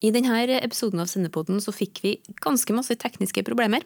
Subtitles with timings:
[0.00, 3.84] I denne episoden av Sendepodden så fikk vi ganske masse tekniske problemer.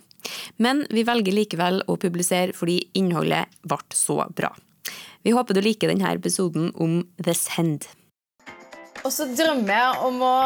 [0.63, 4.53] Men vi velger likevel å publisere fordi innholdet ble så bra.
[5.27, 7.89] Vi håper du liker denne episoden om The Send.
[9.03, 10.37] Og så drømmer jeg om å,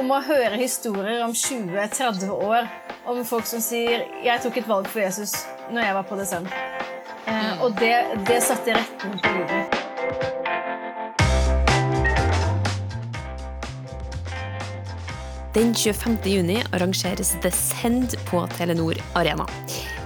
[0.00, 2.70] om å høre historier om 20-30 år
[3.10, 5.34] om folk som sier 'jeg tok et valg for Jesus
[5.70, 6.48] når jeg var på The Send'.
[7.26, 9.69] Eh, og det, det satte retten på livet.
[15.50, 16.18] Den 25.
[16.30, 19.48] juni arrangeres The Send på Telenor Arena.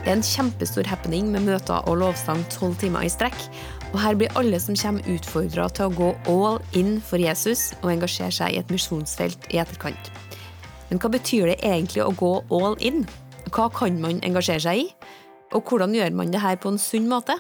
[0.01, 3.37] Det er en kjempestor happening med møter og lovsang tolv timer i strekk.
[3.91, 7.91] Og her blir alle som kommer utfordra til å gå all in for Jesus og
[7.93, 10.09] engasjere seg i et misjonsfelt i etterkant.
[10.89, 13.05] Men hva betyr det egentlig å gå all in?
[13.53, 14.89] Hva kan man engasjere seg i?
[15.53, 17.37] Og hvordan gjør man det her på en sunn måte?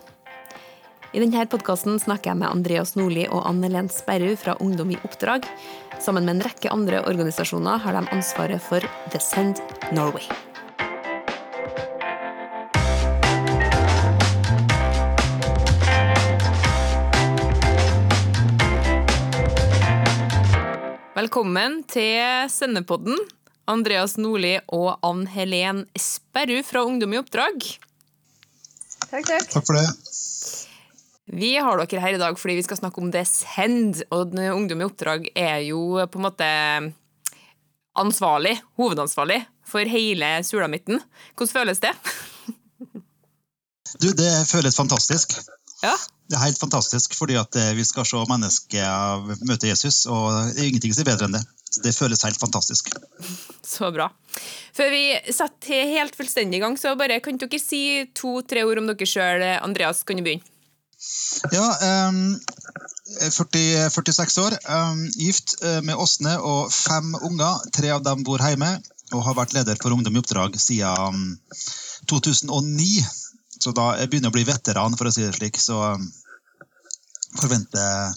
[1.14, 5.00] I denne podkasten snakker jeg med Andreas Nordli og Anne Lent Sperru fra Ungdom i
[5.06, 5.44] oppdrag.
[6.00, 9.60] Sammen med en rekke andre organisasjoner har de ansvaret for The Send
[9.92, 10.26] Norway.
[21.14, 23.16] Velkommen til Sendepodden,
[23.70, 27.64] Andreas Nordli og Ann Helen Sperru fra Ungdom i oppdrag.
[29.08, 29.46] Takk, takk.
[29.52, 29.86] Takk for det.
[31.32, 34.02] Vi har dere her i dag fordi vi skal snakke om det Send.
[34.12, 36.50] Og Ungdom i oppdrag er jo på en måte
[37.94, 41.00] ansvarlig, hovedansvarlig, for hele sulamitten.
[41.38, 41.94] Hvordan føles det?
[44.02, 45.36] Du, det føles fantastisk.
[45.84, 45.94] Ja,
[46.26, 50.62] Det er helt fantastisk, fordi at eh, vi skal se mennesker møte Jesus, og det
[50.62, 51.42] er ingenting som er bedre enn det.
[51.84, 52.88] Det føles helt fantastisk.
[53.74, 54.08] så bra.
[54.74, 57.82] Før vi setter helt fullstendig i gang, så bare kan dere si
[58.16, 59.44] to-tre ord om dere sjøl.
[59.60, 60.53] Andreas, kan du begynne?
[61.52, 61.66] Ja,
[62.08, 62.40] um,
[63.30, 67.60] 40, 46 år, um, gift eh, med Åsne og fem unger.
[67.74, 68.70] Tre av dem bor hjemme,
[69.12, 71.36] og har vært leder for Ungdom i oppdrag siden
[72.10, 73.04] 2009.
[73.60, 75.60] Så da jeg begynner å bli veteran, for å si det slik.
[75.60, 76.06] Så um,
[77.40, 78.14] forventer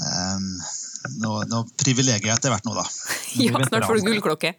[0.00, 0.50] um,
[1.20, 2.84] noe, noe jeg etter hvert nå, da.
[3.34, 4.50] Ja, snart får du gullklokke.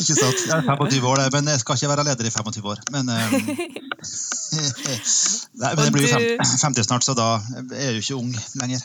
[0.00, 0.38] Ikke sant?
[0.46, 2.78] Jeg er 25 år, men jeg skal ikke være leder i 25 år.
[2.94, 3.14] Men, um,
[5.60, 7.28] nei, men jeg blir jo 50 snart, så da
[7.76, 8.30] er jeg jo ikke ung
[8.62, 8.80] lenger.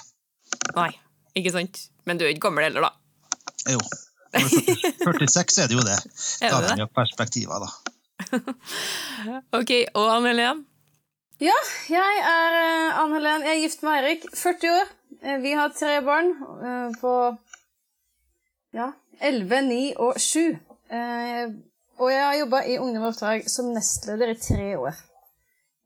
[0.75, 0.91] Nei,
[1.40, 1.74] ikke sant?
[2.06, 2.91] Men du er ikke gammel heller, da.
[3.72, 3.80] Jo.
[4.35, 4.58] Når du
[5.24, 6.00] er 40 46 er det jo det.
[6.44, 7.69] Er Da det vi jo perspektiver, da.
[9.56, 10.59] Ok, og Anne Helen?
[11.44, 11.56] Ja,
[11.91, 13.44] jeg er eh, Ann Helen.
[13.44, 14.91] Jeg er gift med Eirik, 40 år.
[15.25, 16.31] Eh, Vi har tre barn
[16.66, 17.13] eh, på
[18.75, 20.41] ja, 11, 9 og 7.
[20.90, 21.47] Eh,
[21.96, 24.97] Og jeg har jobba i Ungdom og oppdrag som nestleder i tre år.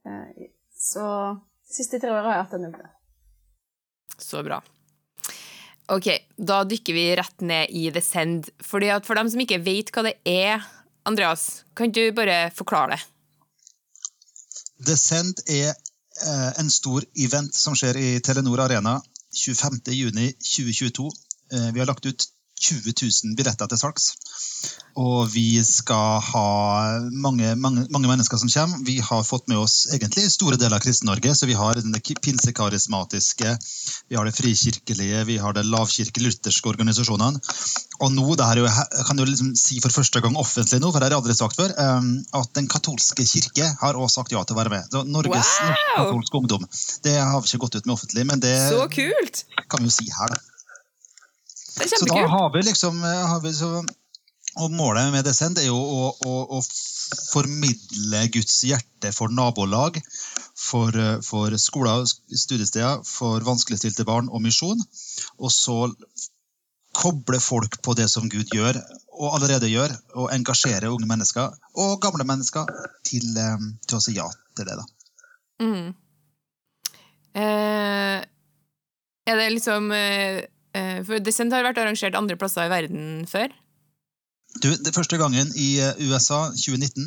[0.09, 0.47] Eh,
[0.79, 1.03] Så
[1.69, 2.79] de siste tre åra har jeg hatt en jobb.
[4.19, 4.57] Så bra.
[5.89, 6.07] Ok,
[6.37, 8.49] da dykker vi rett ned i The Send.
[8.61, 10.65] Fordi at For dem som ikke vet hva det er,
[11.05, 13.01] Andreas, kan du bare forklare det?
[14.85, 15.73] The Send er
[16.59, 18.97] en stor event som skjer i Telenor Arena
[19.35, 21.11] 25.6.2022.
[21.53, 22.25] Eh, vi har lagt ut
[22.59, 24.11] 20 000 billetter til salgs.
[24.99, 26.47] Og vi skal ha
[27.23, 28.81] mange, mange, mange mennesker som kommer.
[28.83, 31.31] Vi har fått med oss egentlig store deler av Kristen-Norge.
[31.39, 33.53] Så vi har den pinsekarismatiske,
[34.09, 37.39] vi har det frikirkelige, vi har det lavkirke-lutherske organisasjonene.
[38.03, 40.81] Og nå, det her er jo, jeg kan jo liksom si for første gang offentlig
[40.83, 44.19] nå, for det har jeg aldri sagt før, um, at Den katolske kirke har også
[44.21, 44.99] sagt ja til å være med.
[45.07, 45.95] Norges Wow!
[45.95, 46.67] katolske ungdom.
[47.05, 49.45] Det har vi ikke gått ut med offentlig, men det Så kult!
[49.69, 50.58] kan vi jo si her, da.
[51.79, 53.69] Det er Så da har vi liksom eh, har vi så,
[54.59, 56.61] Og målet med Descent er jo å, å, å
[57.31, 60.01] formidle Guds hjerte for nabolag,
[60.57, 64.81] for, eh, for skoler, studiesteder, for vanskeligstilte barn og misjon.
[65.39, 65.77] Og så
[66.99, 68.79] koble folk på det som Gud gjør,
[69.19, 72.69] og allerede gjør, og engasjere unge mennesker og gamle mennesker
[73.07, 74.77] til, eh, til å si ja til det.
[74.79, 74.85] da.
[75.63, 75.93] Mm.
[77.39, 78.19] Eh,
[79.29, 80.41] er det liksom eh,
[81.07, 83.53] For Descent har vært arrangert andre plasser i verden før.
[84.57, 87.05] Du, det Første gangen i eh, USA 2019,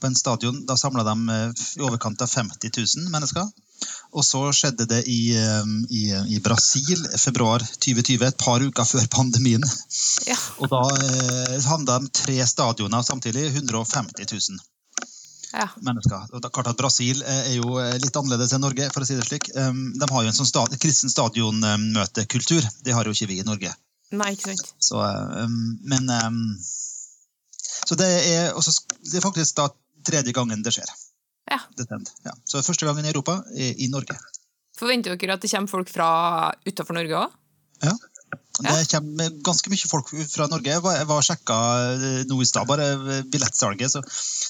[0.00, 3.48] på en stadion, da samla de eh, i overkant av 50 000 mennesker.
[4.14, 6.02] Og så skjedde det i, eh, i,
[6.36, 9.64] i Brasil februar 2020, et par uker før pandemien.
[10.28, 10.36] Ja.
[10.60, 14.62] Og da eh, havna de tre stadioner samtidig, 150 000
[15.54, 15.68] Ja.
[15.86, 16.50] mennesker.
[16.50, 19.26] Klart at Brasil eh, er jo eh, litt annerledes enn Norge, for å si det
[19.26, 19.50] slik.
[19.54, 22.66] Um, de har jo en sånn sta kristen stadionmøtekultur.
[22.82, 23.70] Det har jo ikke vi i Norge.
[24.14, 24.74] Nei, ikke sant.
[24.82, 26.40] Så, um, men um,
[27.84, 28.74] Så det er, også,
[29.06, 29.68] det er faktisk da
[30.06, 30.90] tredje gangen det skjer.
[31.50, 31.60] Ja.
[31.76, 31.86] Det
[32.24, 32.34] ja.
[32.48, 34.16] Så første gangen i Europa, i, i Norge.
[34.78, 36.08] Forventer dere at det kommer folk fra
[36.66, 37.38] utafor Norge òg?
[37.84, 37.94] Ja.
[38.60, 40.70] Det kommer ganske mye folk fra Norge.
[40.70, 41.58] Jeg var, sjekka
[41.94, 43.92] eh, nå i stad, bare billettsalget.
[43.96, 44.02] så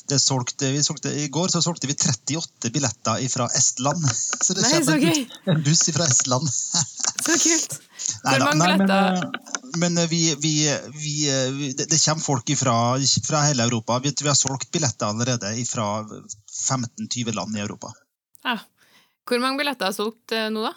[0.09, 4.05] det solgte, vi solgte, I går så solgte vi 38 billetter fra Estland.
[4.45, 6.51] Så det Nei, så kommer en buss, en buss fra Estland.
[6.51, 7.79] Så kult!
[8.25, 9.25] Nei Hvor da, mange nei, men, billetter?
[9.25, 10.55] eh, men eh, vi, vi,
[10.99, 12.77] vi, eh, det, kommer folk fra,
[13.25, 13.99] fra hele Europa.
[14.05, 17.95] Vi, vi har solgt billetter allerede fra 15-20 land i Europa.
[18.45, 18.59] Ja.
[19.25, 20.75] Hvor mange billetter er solgt eh, nå, da?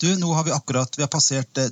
[0.00, 1.70] Du, nå har vi akkurat vi har passert eh,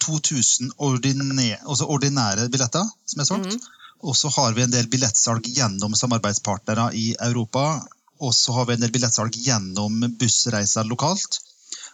[0.00, 3.54] 2000 ordinære, altså ordinære billetter som er solgt.
[3.54, 3.68] Mm.
[4.00, 7.82] Og så har vi en del billettsalg gjennom samarbeidspartnere i Europa.
[8.20, 11.40] Og så har vi en del billettsalg gjennom bussreiser lokalt.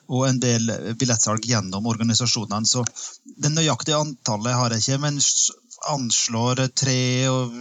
[0.06, 2.67] Og en del billettsalg gjennom organisasjonene.
[2.67, 2.85] Så
[3.27, 5.19] det nøyaktige antallet har jeg ikke, men
[5.91, 7.00] anslår tre
[7.31, 7.59] og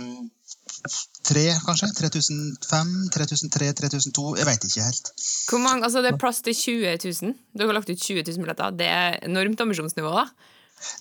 [1.25, 1.89] Tre, kanskje?
[1.97, 4.25] 3005, 3003, 3002?
[4.39, 5.11] Jeg vet ikke helt.
[5.49, 7.33] Hvor mange, altså Det er plass til 20 000.
[7.57, 8.75] Dere har lagt ut 20 000 billetter.
[8.77, 10.13] Det er enormt ambisjonsnivå.
[10.13, 10.27] da.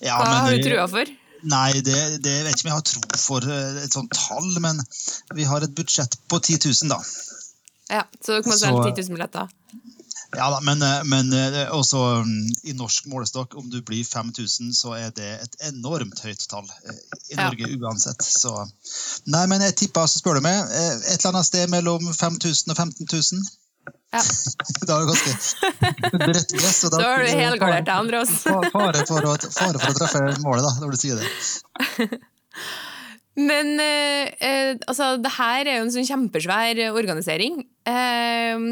[0.01, 1.13] Ja, Hva har du trua for?
[1.45, 4.47] Nei, det, det jeg vet ikke om jeg har tro for eh, et sånt tall,
[4.65, 4.81] men
[5.37, 7.01] vi har et budsjett på 10 000, da.
[7.93, 9.51] Ja, Så dere må selge 10 000 billetter?
[10.37, 14.73] Ja da, men, eh, men eh, også mm, i norsk målestokk, om du blir 5000,
[14.77, 16.95] så er det et enormt høyt tall i
[17.33, 17.49] i Ja.
[17.49, 18.23] Norge uansett.
[18.27, 18.53] Så
[19.31, 22.75] Nei, men jeg tipper, så spør du meg, eh, et eller annet sted mellom 5000
[22.75, 23.45] og 15 000.
[24.15, 24.21] Ja.
[24.87, 26.79] Da er det ganske bredt gress.
[26.95, 28.31] Da har du helgardert deg, Andreas.
[28.45, 32.09] Fa- Fare for, å, fare for å treffe målet, da, når du sier det.
[33.35, 37.65] Men eh, eh, altså, det her er jo en sånn kjempesvær eh, organisering.
[37.91, 38.69] Eh,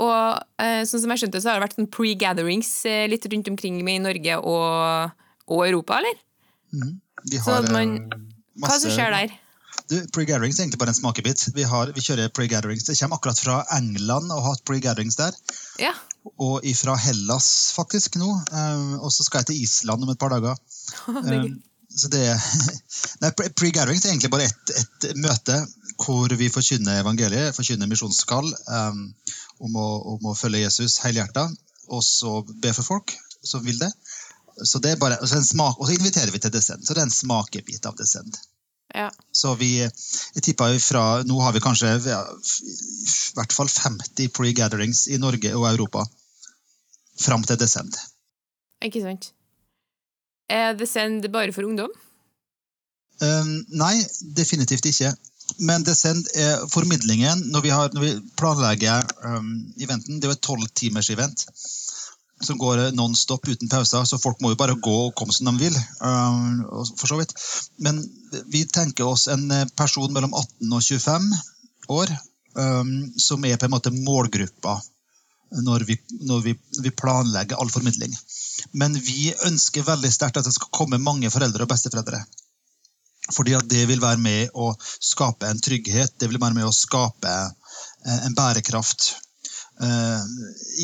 [0.00, 3.50] og eh, sånn som jeg skjønte, så har det vært sånn pre-gatherings eh, litt rundt
[3.52, 5.14] omkring i Norge og,
[5.46, 6.20] og Europa, eller?
[7.30, 7.98] Vi Så at man,
[8.58, 9.36] masse, hva som skjer der?
[10.14, 11.46] Pre-gatherings er egentlig bare en smakebit.
[11.54, 12.86] Vi, har, vi kjører pre-gatherings.
[12.88, 15.36] Det kommer akkurat fra England og har hatt pre-gatherings der.
[15.82, 15.92] Ja,
[16.40, 18.30] Og ifra Hellas faktisk nå.
[18.50, 20.58] Um, og så skal jeg til Island om et par dager.
[21.22, 21.38] er.
[21.44, 21.60] Um,
[21.94, 22.24] så det
[23.22, 25.60] Nei, pre- Pre-gatherings er egentlig bare et, et møte
[26.02, 29.04] hvor vi forkynner evangeliet, forkynner misjonskall um,
[29.60, 31.48] om, å, om å følge Jesus helhjerta,
[31.92, 33.14] og så be for folk
[33.44, 33.90] som vil det.
[34.64, 36.84] Så det er bare, og så smak, og så inviterer vi til Descend.
[36.86, 38.36] Så det er en smakebit av Descend.
[38.94, 39.08] Ja.
[39.34, 45.08] Så vi, jeg tipper fra, Nå har vi kanskje ja, i hvert fall 50 pre-gatherings
[45.10, 46.04] i Norge og Europa
[47.20, 47.96] fram til Descend.
[48.84, 49.32] Ikke sant?
[50.50, 51.90] Er descend bare for ungdom?
[53.22, 53.94] Um, nei,
[54.36, 55.14] definitivt ikke.
[55.58, 59.50] Men Descend er formidlingen når vi, har, når vi planlegger um,
[59.80, 60.18] eventen.
[60.18, 61.46] Det er jo et tolvtimers event
[62.44, 65.48] som går nonstop non-stop uten pauser, så folk må jo bare gå og komme som
[65.48, 65.76] de vil.
[66.00, 66.64] Um,
[66.98, 67.32] for så vidt.
[67.78, 68.00] Men
[68.52, 71.30] vi tenker oss en eh, person mellom 18 og 25
[71.94, 72.12] år
[72.58, 74.80] um, som er på en måte målgruppa
[75.64, 75.96] når vi,
[76.26, 78.14] når vi, vi planlegger all formidling.
[78.72, 82.24] Men vi ønsker veldig sterkt at det skal komme mange foreldre og besteforeldre.
[83.32, 86.74] Fordi at det vil være med å skape en trygghet, det vil være med å
[86.74, 89.06] skape eh, en bærekraft
[89.80, 90.20] eh,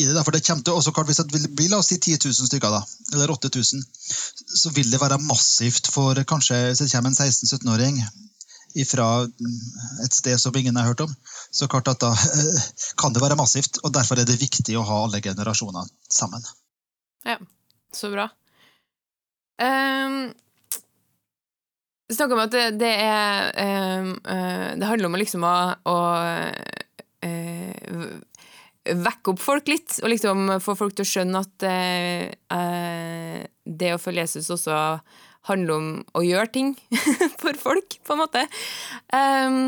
[0.01, 0.15] i det.
[0.17, 0.25] da.
[0.25, 2.73] For det kommer til også, Hvis det vil bli la oss si 10 000 stykker,
[2.73, 2.81] da,
[3.13, 3.85] eller 8000,
[4.63, 8.03] så vil det være massivt for kanskje hvis det kommer en 16-17-åring
[8.87, 9.07] fra
[10.05, 11.15] et sted som ingen har hørt om,
[11.51, 12.15] så klart at da
[13.01, 13.83] kan det være massivt.
[13.85, 16.45] og Derfor er det viktig å ha alle generasjoner sammen.
[17.27, 17.37] Ja,
[17.93, 18.31] så bra.
[19.61, 20.31] Um,
[22.11, 23.53] Snakk om at det, det er
[24.03, 25.55] um, eh, Det handler om liksom å,
[25.87, 25.99] å
[27.23, 28.01] eh,
[28.91, 33.95] vekke opp folk litt, og liksom få folk til å skjønne at eh, eh, det
[33.95, 34.79] å følge Jesus også
[35.49, 36.75] handler om å gjøre ting
[37.43, 38.45] for folk, på en måte.
[39.15, 39.61] Um,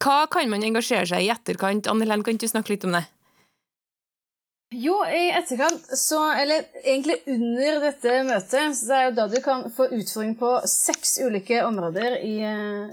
[0.00, 1.88] hva kan man engasjere seg i etterkant?
[1.90, 3.04] Anne Helen, kan du snakke litt om det?
[4.72, 9.64] Jo, i etterkant, så, eller egentlig under dette møtet, så er jo da du kan
[9.74, 12.92] få utfordring på seks ulike områder i, eh,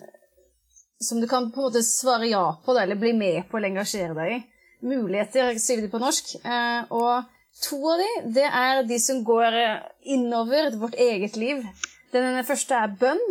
[0.97, 4.17] som du kan på en måte svare ja på, eller bli med på eller engasjere
[4.17, 4.39] deg i.
[4.89, 6.31] Muligheter, sier de på norsk.
[6.41, 7.29] Eh, og
[7.61, 11.61] to av de, det er de som går eh, innover vårt eget liv.
[12.15, 13.21] Den første er bønn.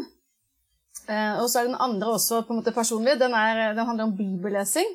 [1.06, 3.14] Og så er den andre også på en måte personlig.
[3.20, 4.88] Den, er, den handler om bibellesing.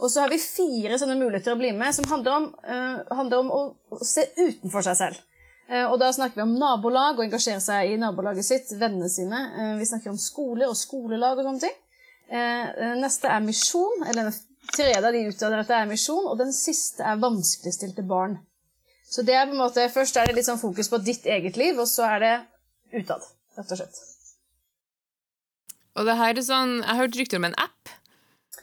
[0.00, 3.44] Og så har vi fire sånne muligheter å bli med, som handler om, uh, handler
[3.44, 3.60] om å,
[4.02, 5.20] se utenfor seg selv.
[5.70, 9.40] Uh, og da snakker vi om nabolag, og engasjere seg i nabolaget sitt, vennene sine.
[9.54, 11.80] Uh, vi snakker om skoler og skolelag og sånne ting.
[12.98, 14.36] Neste er misjon, eller den
[14.72, 18.38] tredje av de utøver dette er misjon, og den siste er vanskeligstilte barn.
[19.04, 21.60] Så det er på en måte, først er det litt sånn fokus på ditt eget
[21.60, 22.32] liv, og så er det
[22.96, 24.00] utad, rett og slett.
[25.94, 27.92] Og det her er sånn, Jeg har hørt rykter om en app.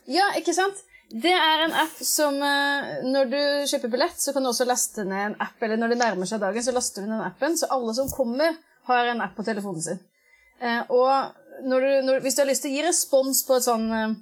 [0.09, 0.81] Ja, ikke sant?
[1.11, 5.03] Det er en app som eh, Når du kjøper billett, så kan du også laste
[5.07, 5.57] ned en app.
[5.59, 7.57] Eller når det nærmer seg dagen, så laster du ned appen.
[7.59, 8.55] Så alle som kommer,
[8.87, 9.99] har en app på telefonen sin.
[10.61, 13.67] Eh, og når du, når, hvis du har lyst til å gi respons på et
[13.67, 14.15] sånn eh,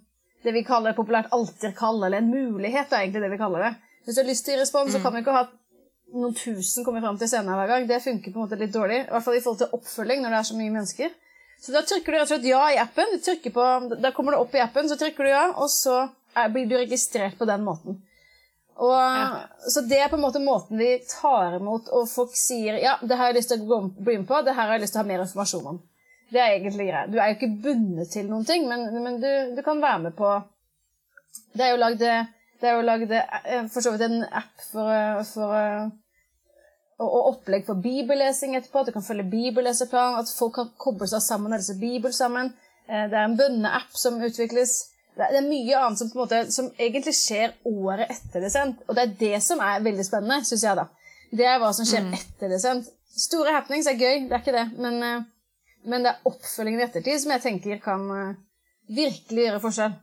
[0.43, 3.71] det vi kaller populært alterkall, eller en mulighet, er egentlig det vi kaller det.
[4.05, 5.47] Hvis du har lyst til å gi respons, så kan vi ikke ha
[6.15, 7.87] noen tusen kommer fram til scenen hver gang.
[7.89, 9.03] Det funker på en måte litt dårlig.
[9.03, 11.11] I hvert fall i forhold til oppfølging når det er så mye mennesker.
[11.59, 13.17] Så da trykker du rett og slett ja i appen.
[13.99, 15.97] Da kommer det opp i appen, så trykker du ja, og så
[16.53, 18.01] blir du registrert på den måten.
[18.79, 19.41] Og, Ja.
[19.67, 23.11] Så det er på en måte måten vi tar imot, og folk sier ja, det
[23.17, 24.93] her har jeg lyst til å gå- bli med på, det her har jeg lyst
[24.93, 25.81] til å ha mer informasjon om.
[26.31, 27.11] Det er egentlig greit.
[27.11, 30.15] Du er jo ikke bundet til noen ting, men, men du, du kan være med
[30.15, 30.29] på
[31.53, 31.99] Det er jo lagd
[32.61, 35.89] det jo lagd eh, for så vidt en app for, eh, for eh,
[36.99, 38.79] og, og opplegg for bibellesing etterpå.
[38.81, 42.53] At du kan følge bibelleseplan, at folk kan koble seg sammen og lese Bibel sammen.
[42.87, 44.73] Eh, Det er en bønneapp som utvikles.
[45.17, 48.83] Det er mye annet som, på en måte, som egentlig skjer året etter det sendt.
[48.87, 50.85] Og det er det som er veldig spennende, syns jeg, da.
[51.31, 52.87] Det er hva som skjer etter det sendt.
[53.19, 54.67] Store happenings er gøy, det er ikke det.
[54.79, 55.25] Men, eh,
[55.91, 58.35] men det er oppfølgingen i ettertid som jeg tenker kan eh,
[58.95, 59.97] virkelig gjøre forskjell.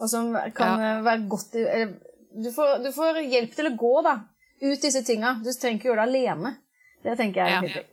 [0.00, 0.96] Og som kan Ja.
[0.98, 1.94] eh, være godt eller,
[2.36, 4.16] du, får, du får hjelp til å gå, da.
[4.62, 5.36] Ut disse tinga.
[5.44, 6.56] Du trenger ikke gjøre det alene.
[7.04, 7.60] Det tenker jeg er Ja.
[7.62, 7.86] viktig.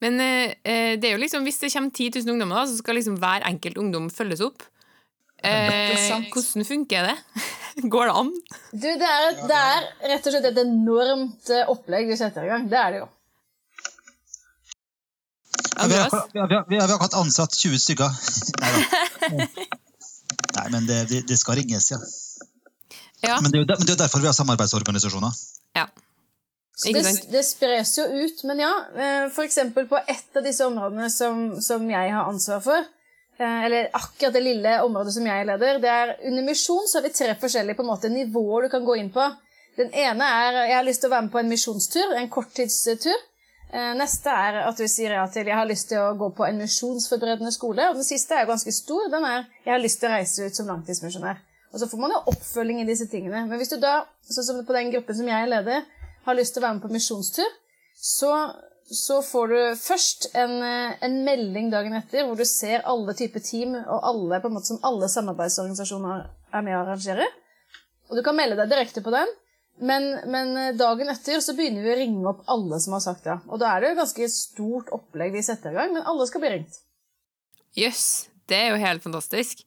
[0.00, 2.76] Men eh, eh, det er jo liksom, hvis det kommer 10 000 ungdommer, da, så
[2.78, 4.62] skal liksom hver enkelt ungdom følges opp.
[5.42, 7.16] Eh, hvordan funker det?
[7.92, 8.32] Går det an?
[8.72, 12.50] Du, det er, det er rett og slett et enormt eh, opplegg vi setter i
[12.50, 12.66] gang.
[12.70, 13.08] Det er det jo.
[15.78, 18.10] Ja, vi, har, vi, har, vi, har, vi har akkurat ansatt 20 stykker.
[18.64, 19.46] Nei.
[20.58, 21.98] Nei, men det, det, skal ringes, ja.
[23.22, 23.38] Ja.
[23.42, 25.32] Men det er jo der- men det er jo derfor vi har samarbeidsorganisasjoner.
[25.78, 25.86] ja.
[26.78, 27.00] Det,
[27.32, 28.44] det spres jo ut.
[28.46, 29.34] Men ja, F.eks.
[29.34, 32.97] for eksempel på ett av disse områdene som, som jeg har ansvar for, eh,
[33.38, 37.14] eller akkurat det lille området som jeg leder, det er under misjon så har vi
[37.14, 39.26] tre forskjellige måte, nivåer du kan gå inn på.
[39.78, 43.26] Den ene er jeg har lyst til å være med på en misjonstur, en korttidstur.
[43.70, 46.46] Eh, Neste er at du sier ja til jeg har lyst til å gå på
[46.48, 47.90] en misjonsforberedende skole.
[47.90, 49.06] Og den siste er ganske stor.
[49.12, 51.44] Den er jeg har lyst til å reise ut som langtidsmisjonær.
[51.68, 53.44] Og så får man jo oppfølging i disse tingene.
[53.46, 55.84] Men hvis du da, sånn som på den gruppen som jeg leder,
[56.24, 57.56] har lyst til å være med på misjonstur,
[57.94, 58.32] så,
[58.90, 63.42] så får du først en, eh, en melding dagen etter hvor du ser alle typer
[63.44, 67.26] team og alle, på en måte som alle samarbeidsorganisasjoner er med å arrangere.
[68.08, 69.30] Og du kan melde deg direkte på den.
[69.78, 73.28] Men, men eh, dagen etter så begynner vi å ringe opp alle som har sagt
[73.28, 73.38] ja.
[73.46, 76.26] Og da er det jo et ganske stort opplegg vi setter i gang, men alle
[76.26, 76.80] skal bli ringt.
[77.78, 79.62] Jøss, det er jo helt fantastisk.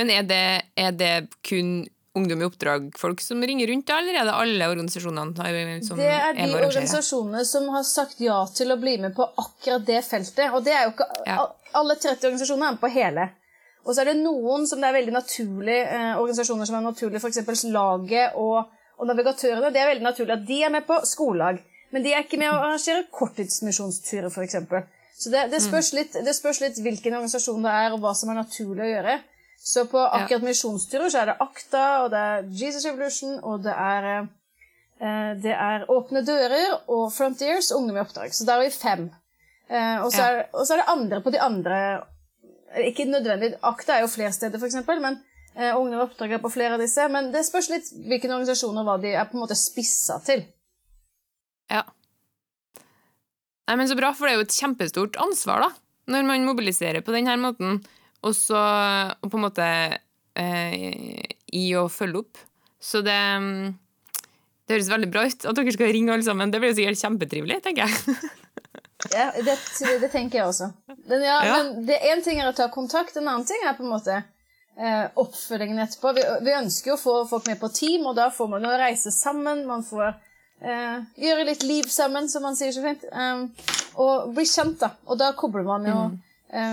[0.00, 1.14] Men er det, er det
[1.46, 6.06] kun Ungdom i oppdrag-folk som ringer rundt, allerede, eller er det alle organisasjonene som Det
[6.06, 6.66] er de arrangere?
[6.68, 10.52] organisasjonene som har sagt ja til å bli med på akkurat det feltet.
[10.54, 11.48] Og det er jo ikke Ja.
[11.74, 13.30] Alle 30 organisasjoner er med på hele.
[13.84, 17.18] Og så er det noen som det er veldig naturlig, eh, organisasjoner som er naturlig,
[17.18, 17.64] f.eks.
[17.74, 19.72] Laget og, og Navigatørene.
[19.74, 21.58] Det er veldig naturlig at de er med på skolelag.
[21.90, 24.56] Men de er ikke med å arrangere korttidsmisjonsturer, f.eks.
[25.18, 28.30] Så det, det, spørs litt, det spørs litt hvilken organisasjon det er, og hva som
[28.30, 29.18] er naturlig å gjøre.
[29.64, 33.72] Så på akkurat misjonsturer så er det AKTA, og det er Jesus Revolution, og det
[33.72, 38.34] er eh, Det er Åpne dører og Frontiers Ungdom i oppdrag.
[38.36, 39.06] Så der er vi fem.
[39.70, 40.26] Eh, Og så Ja.
[40.34, 41.78] er, og så er det andre på de andre
[42.74, 43.54] eh, Ikke nødvendig.
[43.62, 45.18] Akta er jo flere steder, f.eks., men
[45.56, 47.08] eh, Ungdom i oppdrag er på flere av disse.
[47.08, 50.44] Men det spørs litt hvilken organisasjon og hva de er på en måte spissa til.
[51.70, 51.84] Ja.
[53.68, 55.70] Nei, men Så bra, for det er jo et kjempestort ansvar, da,
[56.12, 57.78] når man mobiliserer på denne måten,
[58.24, 58.60] og så
[59.20, 59.68] og på en måte
[60.40, 62.40] eh, i å følge opp.
[62.80, 63.74] Så det mm,
[64.64, 66.52] det høres veldig bra ut at dere skal ringe alle sammen.
[66.52, 68.16] Det blir jo sikkert kjempetrivelig, tenker jeg.
[69.12, 69.58] Ja, det,
[70.00, 70.70] det tenker jeg også.
[71.04, 71.56] Men, ja, Ja.
[71.58, 74.14] men det én ting er å ta kontakt, en annen ting er på en måte
[74.16, 76.14] eh, oppfølgingen etterpå.
[76.16, 78.72] Vi, vi ønsker jo å få folk med på team, og da får man jo
[78.80, 79.66] reise sammen.
[79.68, 80.06] Man får
[80.64, 83.04] eh, gjøre litt liv sammen, som man sier så fint.
[83.12, 83.50] Um,
[84.00, 84.94] og bli kjent, da.
[85.04, 86.16] Og da kobler man jo eh,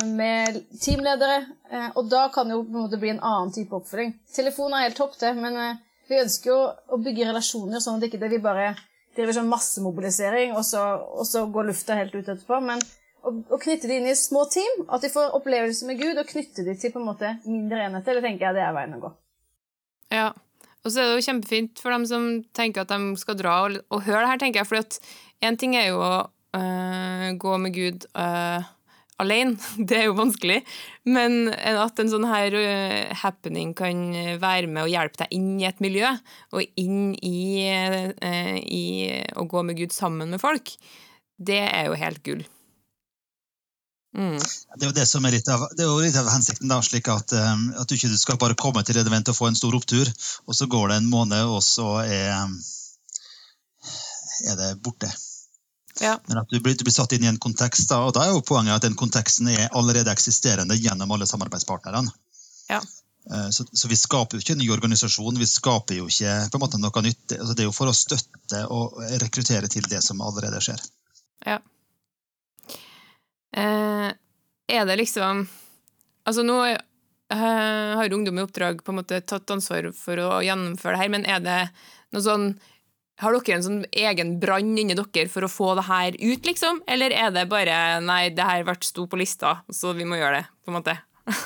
[0.05, 3.73] med teamledere, eh, og da kan det jo på en måte bli en annen type
[3.73, 4.13] oppfølging.
[4.35, 8.03] Telefon er helt topp, det, men eh, vi ønsker jo å bygge relasjoner, sånn at
[8.03, 8.73] det ikke det vi bare
[9.15, 10.83] driver sånn massemobilisering, og så,
[11.17, 12.59] og så går lufta helt ut etterpå.
[12.67, 12.83] Men
[13.25, 16.29] å, å knytte de inn i små team, at de får opplevelser med Gud, og
[16.29, 19.01] knytte de til på en måte mindre enheter, det tenker jeg det er veien å
[19.07, 19.11] gå.
[20.13, 20.29] Ja.
[20.81, 23.81] Og så er det jo kjempefint for dem som tenker at de skal dra og,
[23.93, 24.69] og høre det her, tenker jeg.
[24.69, 26.13] For én ting er jo å
[26.57, 28.71] øh, gå med Gud øh,
[29.24, 29.58] alene,
[29.90, 30.62] det er jo vanskelig.
[31.10, 32.56] Men at en sånn her
[33.24, 34.04] happening kan
[34.42, 36.12] være med og hjelpe deg inn i et miljø,
[36.54, 37.70] og inn i,
[38.62, 38.86] i
[39.34, 40.75] å gå med Gud sammen med folk,
[41.42, 42.44] det er jo helt gull.
[44.18, 44.36] Mm.
[44.75, 46.82] Det er jo det som er litt av, det er jo litt av hensikten, da,
[46.84, 50.12] slik at, at du ikke skal bare komme til et og få en stor opptur,
[50.46, 52.51] og så går det en måned, og så er,
[54.51, 55.12] er det borte.
[56.01, 56.15] Ja.
[56.27, 58.34] Men at du blir, du blir satt inn i en kontekst, da, og da er
[58.34, 62.10] jo poenget at den konteksten er allerede eksisterende gjennom alle samarbeidspartnerne.
[62.72, 62.81] Ja.
[63.29, 66.58] Eh, Så, så vi skaper jo ikke en ny organisasjon, vi skaper jo ikke på
[66.58, 67.36] en måte noe nytt.
[67.38, 70.81] Altså, det er jo for å støtte og rekruttere til det som allerede skjer.
[71.46, 71.60] Ja.
[73.53, 74.10] Eh,
[74.72, 75.48] er det liksom
[76.22, 76.77] Altså, nå eh,
[77.34, 81.25] har Ungdom i oppdrag på en måte tatt ansvar for å gjennomføre det her, men
[81.25, 81.62] er det
[82.13, 82.46] noe sånn
[83.22, 86.82] Har dere en sånn egen brann inni dere for å få det her ut, liksom?
[86.90, 90.48] Eller er det bare Nei, det her sto på lista, så vi må gjøre det,
[90.66, 90.98] på en måte?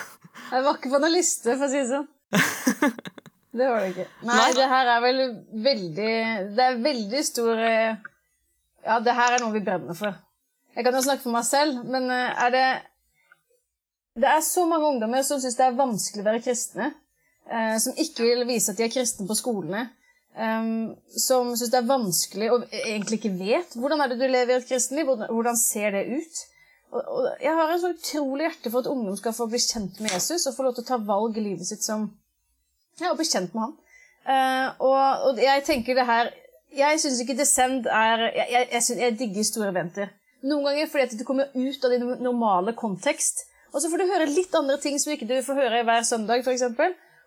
[0.54, 2.08] Jeg var ikke på noen liste, for å si det sånn.
[3.56, 4.06] Det var det ikke.
[4.28, 4.54] Nei, Nei.
[4.58, 5.20] det her er vel
[5.64, 6.16] veldig
[6.58, 8.02] Det er veldig stor eh,
[8.84, 10.18] Ja, det her er noe vi brenner for.
[10.76, 12.66] Jeg kan jo snakke for meg selv, men eh, er det
[14.20, 16.90] Det er så mange ungdommer som syns det er vanskelig å være kristne.
[17.48, 19.86] eh, Som ikke vil vise at de er kristne på skolene.
[20.38, 20.68] Eh,
[21.22, 24.60] Som syns det er vanskelig og egentlig ikke vet hvordan er det du lever i
[24.60, 25.10] et kristenliv.
[25.30, 26.44] Hvordan, ser det ut?
[26.92, 30.00] Og, og jeg har en så utrolig hjerte for at ungdom skal få bli kjent
[30.04, 32.08] med Jesus og få lov til å ta valg i livet sitt som
[33.02, 33.74] ja, og bli kjent med han.
[34.26, 36.32] Uh, og, og jeg tenker det her
[36.74, 40.14] Jeg syns ikke Descend er Jeg, jeg, jeg, synes, jeg digger store eventer.
[40.46, 43.46] Noen ganger fordi at du kommer ut av din normale kontekst.
[43.74, 46.46] Og så får du høre litt andre ting som ikke du får høre hver søndag,
[46.46, 46.64] f.eks.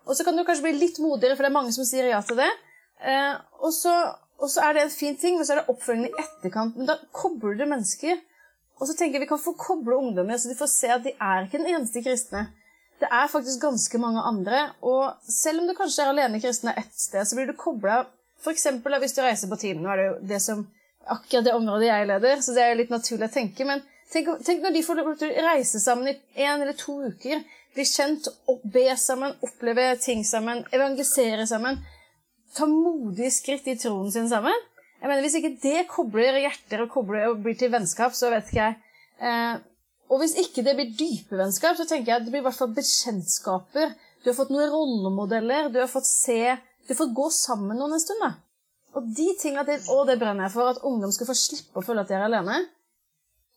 [0.07, 2.21] Og så kan du kanskje bli litt modigere, for det er mange som sier ja
[2.25, 2.49] til det.
[2.99, 3.93] Eh, og, så,
[4.39, 6.77] og så er det en fin ting, men så er det oppfølgingen i etterkant.
[6.77, 8.19] Men da kobler du mennesker.
[8.79, 11.11] Og så tenker jeg vi kan få koble ungdommer, så de får se at de
[11.15, 12.47] er ikke den eneste kristne.
[12.99, 16.95] Det er faktisk ganske mange andre, og selv om du kanskje er alene kristne ett
[16.99, 18.01] sted, så blir du kobla
[18.43, 18.65] f.eks.
[18.83, 19.83] hvis du reiser på team.
[19.83, 20.65] Nå er det jo det som
[21.07, 23.67] akkurat det området jeg leder, så det er litt naturlig å tenke.
[23.67, 25.03] Men tenk, tenk når de får
[25.47, 27.43] reise sammen i én eller to uker,
[27.75, 28.27] bli kjent,
[28.63, 31.79] be sammen, oppleve ting sammen, evangelisere sammen,
[32.55, 34.55] ta modige skritt i troen sin sammen.
[34.99, 38.49] Jeg mener, Hvis ikke det kobler hjerter og kobler og blir til vennskap, så vet
[38.49, 38.79] ikke jeg.
[39.19, 39.61] Eh,
[40.09, 42.57] og hvis ikke det blir dype vennskap, så tenker jeg at det blir i hvert
[42.57, 43.93] fall bekjentskaper.
[44.23, 46.57] Du har fått noen rollemodeller, du har fått se
[46.89, 48.23] Du har gå sammen noen en stund.
[48.23, 48.33] da.
[48.97, 52.01] Og de tingene, og det brenner jeg for, at ungdom skal få slippe å føle
[52.01, 52.55] at de er alene.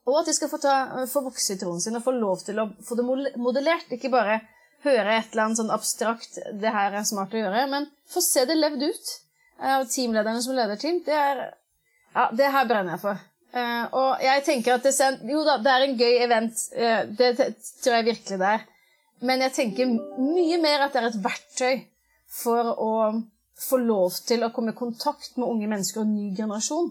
[0.04, 0.74] Og at de skal få, ta,
[1.08, 3.06] få vokse i troen sin og få lov til å få det
[3.40, 3.88] modellert.
[3.94, 4.42] Ikke bare
[4.84, 8.44] høre et eller annet sånn abstrakt 'det her er smart å gjøre', men få se
[8.48, 9.18] det levd ut.
[9.62, 11.02] Av teamlederne som leder team.
[11.06, 11.52] Det er
[12.14, 13.20] Ja, det her brenner jeg for.
[13.52, 14.92] Uh, og jeg tenker at det,
[15.28, 16.58] jo da, det er en gøy event.
[16.76, 17.46] Uh, det, det
[17.82, 18.66] tror jeg virkelig det er.
[19.22, 21.82] Men jeg tenker mye mer at det er et verktøy
[22.28, 22.92] for å
[23.62, 26.90] få lov til å komme i kontakt med unge mennesker og ny generasjon.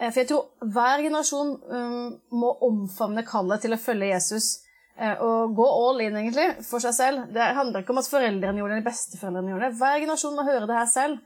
[0.00, 4.63] Uh, For jeg tror hver generasjon um, må omfavne kallet til å følge Jesus
[4.98, 7.28] eh, og gå all in egentlig for seg selv.
[7.34, 9.78] Det handler ikke om at foreldrene gjorde det, eller besteforeldrene gjorde det.
[9.80, 11.22] Hver generasjon må høre det her selv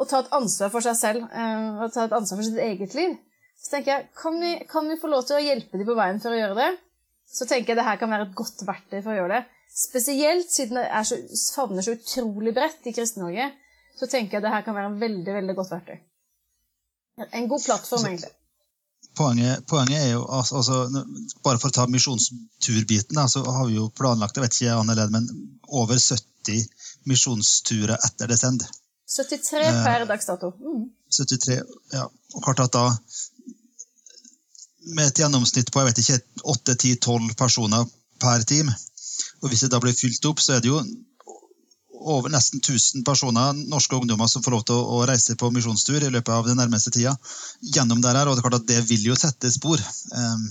[0.00, 2.96] og ta et ansvar for seg selv eh, og ta et ansvar for sitt eget
[2.98, 3.18] liv.
[3.62, 6.20] Så tenker jeg, kan vi, kan vi få lov til å hjelpe dem på veien
[6.22, 6.70] for å gjøre det?
[7.32, 9.42] Så tenker jeg det her kan være et godt verktøy for å gjøre det.
[9.72, 11.16] Spesielt siden det er så,
[11.54, 13.46] favner så utrolig bredt i Kristen-Norge,
[13.96, 16.00] så tenker jeg det her kan være en veldig, veldig godt verktøy.
[17.30, 18.32] En god plattform, egentlig.
[19.14, 20.72] Poenget, poenget er jo altså,
[21.44, 25.12] Bare for å ta misjonsturbiten, så har vi jo planlagt jeg vet ikke, Anne Led,
[25.12, 25.28] men
[25.68, 26.64] over 70
[27.08, 28.64] misjonsturer etter Descend.
[29.12, 30.54] 73 per dags dato.
[30.56, 30.86] Mm.
[31.12, 31.58] 73,
[31.92, 32.06] ja.
[32.34, 32.86] Og klart at da
[34.96, 36.16] Med et gjennomsnitt på jeg vet ikke,
[36.56, 37.84] 8-10-12 personer
[38.22, 38.72] per team,
[39.42, 40.80] og hvis det da blir fylt opp, så er det jo
[42.02, 46.10] over nesten 1000 personer, norske ungdommer, som får lov til å, reise på misjonstur i
[46.10, 47.16] løpet av den nærmeste tida.
[47.62, 49.78] gjennom det her, og Det er klart at det vil jo sette spor.
[50.10, 50.50] Um,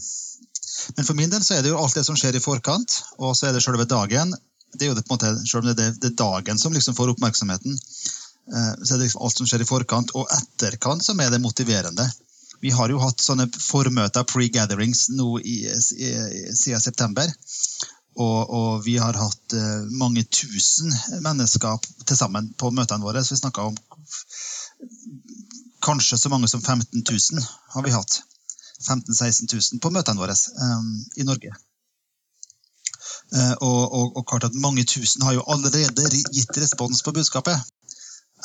[0.96, 3.36] men for min del så er det jo alt det som skjer i forkant, og
[3.38, 4.34] så er det selve dagen.
[4.74, 6.96] Det er jo det, på en måte, selv om det er det, dagen som liksom
[6.96, 11.32] får oppmerksomheten, eh, så er det alt som skjer i forkant og etterkant som er
[11.32, 12.08] det motiverende.
[12.62, 16.12] Vi har jo hatt sånne formøter, pre-gatherings, nå i, i,
[16.54, 17.32] siden september.
[18.20, 20.92] Og, og vi har hatt eh, mange tusen
[21.24, 23.24] mennesker til sammen på møtene våre.
[23.24, 23.78] Så vi snakka om
[25.82, 27.46] kanskje så mange som 15 000
[27.76, 28.22] har vi hatt.
[28.88, 31.54] 15 000-16 000 på møtene våre um, i Norge.
[33.32, 37.62] Uh, og, og, og, klart at mange tusen har jo allerede gitt respons på budskapet.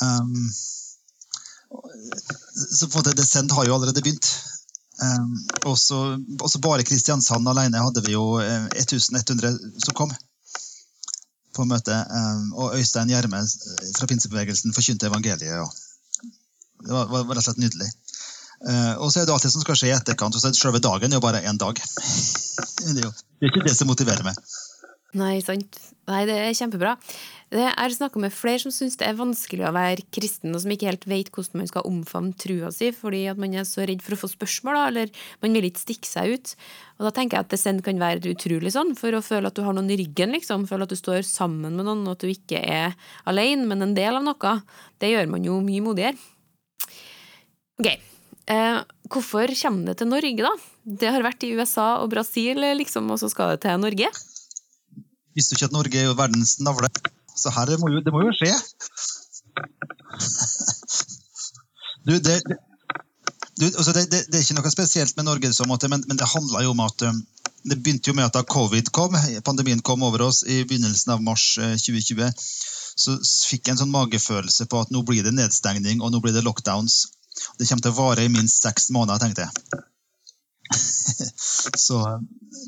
[0.01, 0.53] Um,
[2.71, 4.29] så på en måte Descend har jo allerede begynt.
[4.97, 5.33] Um,
[5.69, 5.97] også,
[6.41, 9.51] også, bare Kristiansand alene hadde vi jo 1100
[9.83, 10.13] som kom
[11.57, 12.07] på møtet.
[12.09, 13.43] Um, og Øystein Gjerme
[13.97, 15.61] fra pinsebevegelsen forkynte evangeliet.
[15.61, 17.89] Og det var, rett og slett nydelig.
[18.65, 20.35] Eh, og så er det alt det som skal skje i etterkant.
[20.35, 21.77] og så er Selve dagen er jo bare én dag.
[22.87, 23.11] Det er jo
[23.49, 24.37] ikke det som motiverer meg.
[25.17, 25.77] Nei, sant.
[26.07, 26.93] Nei, det er kjempebra.
[27.51, 30.71] Jeg har snakka med flere som syns det er vanskelig å være kristen, og som
[30.71, 34.03] ikke helt vet hvordan man skal omfavne trua si, fordi at man er så redd
[34.03, 35.11] for å få spørsmål, eller
[35.43, 36.53] man vil ikke stikke seg ut.
[36.99, 39.65] Og da tenker jeg at dissent kan være utrolig sånn, for å føle at du
[39.67, 40.63] har noen i ryggen, liksom.
[40.67, 42.95] Føle at du står sammen med noen, og at du ikke er
[43.27, 44.55] alene, men en del av noe.
[44.99, 46.15] Det gjør man jo mye modigere.
[47.83, 47.91] Ok.
[48.47, 48.79] Eh,
[49.11, 50.55] hvorfor kommer det til Norge, da?
[50.87, 54.11] Det har vært i USA og Brasil, liksom, og så skal det til Norge?
[55.37, 56.89] Visste du ikke at Norge er jo verdens navle?
[57.37, 58.53] Så her må jo, det må jo skje.
[62.07, 62.39] Du, det,
[63.59, 66.29] du, altså det, det, det, er ikke noe spesielt med Norge, måte, men, men, det
[66.31, 67.19] handla jo om at um,
[67.67, 71.21] det begynte jo med at da covid kom, pandemien kom over oss i begynnelsen av
[71.25, 72.47] mars 2020, eh,
[72.97, 73.17] så
[73.49, 76.45] fikk jeg en sånn magefølelse på at nå blir det nedstengning og nå blir det
[76.47, 77.03] lockdowns.
[77.59, 79.83] Det kommer til å vare i minst seks måneder, tenkte jeg.
[81.87, 82.01] så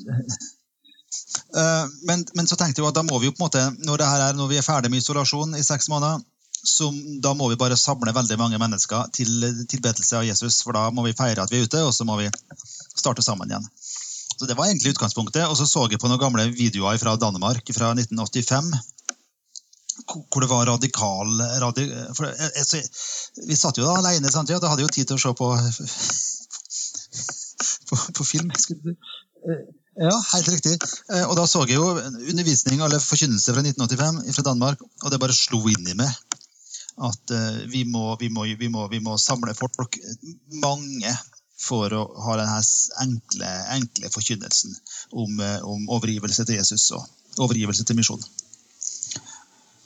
[0.08, 0.59] Eh,
[1.50, 4.36] men, men, så tenkte jeg at da må vi jo på en måte, når, er,
[4.38, 6.22] når vi er ferdig med isolasjon i seks måneder,
[6.64, 9.30] så da må vi bare samle veldig mange mennesker til
[9.72, 10.62] tilbedelse av Jesus.
[10.66, 12.30] For da må vi feire at vi er ute, og så må vi
[13.00, 13.68] starte sammen igjen.
[14.40, 15.48] Så Det var egentlig utgangspunktet.
[15.48, 18.72] Og så så jeg på noen gamle videoer fra Danmark fra 1985.
[20.10, 22.78] Hvor det var radikal radi, for, altså,
[23.48, 24.50] Vi satt jo da alene, sant?
[24.50, 25.48] Ja, da hadde jeg jo tid til å se på,
[27.90, 28.52] på, på film.
[30.00, 30.78] Ja, helt riktig.
[31.12, 35.20] Eh, og da så jeg jo undervisning eller forkynnelse fra 1985 fra Danmark, og det
[35.20, 36.14] bare slo inn i meg
[37.00, 40.00] at eh, vi må, vi må, vi må, vi må samle folk,
[40.64, 41.14] mange,
[41.60, 42.60] for å ha denne
[43.04, 44.76] enkle, enkle forkynnelsen
[45.12, 48.24] om, eh, om, overgivelse til Jesus og overgivelse til misjon.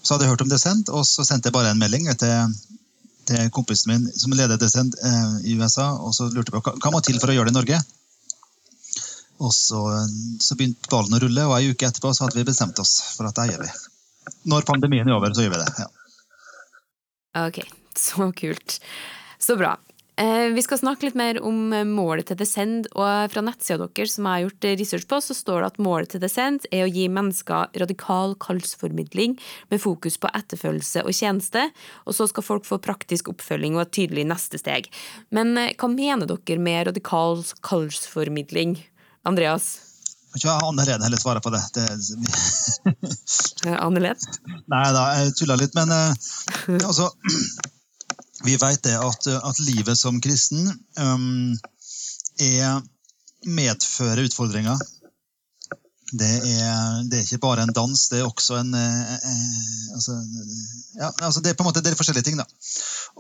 [0.04, 2.54] Så hadde jeg hørt om Descent, og så sendte jeg bare en melding til,
[3.30, 6.94] til kompisen min som leder Descent eh, i USA, og så lurte jeg på hva
[6.94, 7.82] må til for å gjøre det i Norge.
[9.44, 9.82] Og så,
[10.40, 13.28] så, begynte ballen å rulle, og ei uke etterpå så hadde vi bestemt oss for
[13.28, 13.72] at det gjør vi.
[14.54, 15.72] Når pandemien er over, så gjør vi det.
[15.84, 15.90] ja.
[17.48, 17.64] Ok,
[17.98, 18.78] så kult.
[19.42, 19.74] Så bra.
[20.16, 24.28] Eh, vi skal snakke litt mer om målet til Descend, og fra nettsida deres som
[24.30, 27.08] jeg har gjort research på, så står det at målet til Descend er å gi
[27.10, 29.34] mennesker radikal kallsformidling
[29.74, 31.66] med fokus på etterfølgelse og tjeneste,
[32.06, 34.92] og så skal folk få praktisk oppfølging og et tydelig neste steg.
[35.34, 38.78] Men eh, hva mener dere med radikal kallsformidling?
[39.24, 39.80] Andreas?
[40.34, 41.62] Ikke Anne Helene heller svare på det.
[41.78, 41.86] det
[43.86, 44.18] Anne Helene?
[44.72, 45.76] Nei da, jeg tulla litt.
[45.78, 46.10] Men uh,
[46.82, 47.06] altså
[48.44, 50.66] Vi vet det at, at, livet som kristen
[51.00, 51.54] um,
[52.44, 52.82] er,
[53.48, 54.76] medfører utfordringer.
[56.14, 60.18] Det er, det er, ikke bare en dans, det er også en eh, eh, altså,
[61.00, 62.38] ja, altså Det er på en måte det er forskjellige ting.
[62.38, 62.46] da.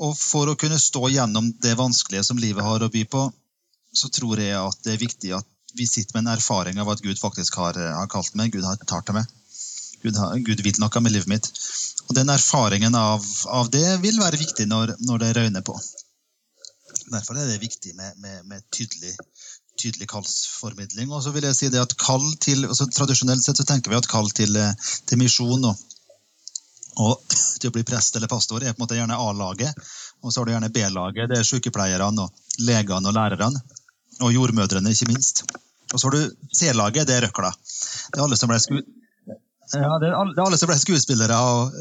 [0.03, 3.23] Og For å kunne stå gjennom det vanskelige som livet har å by på,
[3.95, 7.01] så tror jeg at det er viktig at vi sitter med en erfaring av at
[7.01, 9.25] Gud faktisk har, eh, har kalt meg, Gud har talt meg.
[10.03, 11.49] Gud, har, Gud, vil noe med livet mitt.
[12.09, 15.77] Og Den erfaringen av, av det vil være viktig når, når, det røyner på.
[17.13, 19.15] Derfor er det viktig med, med, med tydelig,
[19.79, 21.11] tydelig kallsformidling.
[21.11, 23.99] Og så vil jeg si det at kall til, altså Tradisjonelt sett så tenker vi
[23.99, 24.75] at kall til, eh,
[25.07, 25.85] til misjon og,
[26.99, 27.23] og
[27.61, 29.87] til å bli prest eller pastor er på en måte gjerne A-laget.
[30.23, 31.31] Og så har du gjerne B-laget.
[31.31, 33.63] Det er sykepleierne og legene og lærerne.
[34.23, 35.43] Og jordmødrene, ikke minst.
[35.93, 36.21] Og så har du
[36.57, 37.51] C-laget, det er røkla.
[38.09, 38.77] Det er alle som ble, sku...
[38.79, 41.75] ja, det er alle, det er alle som ble skuespillere, og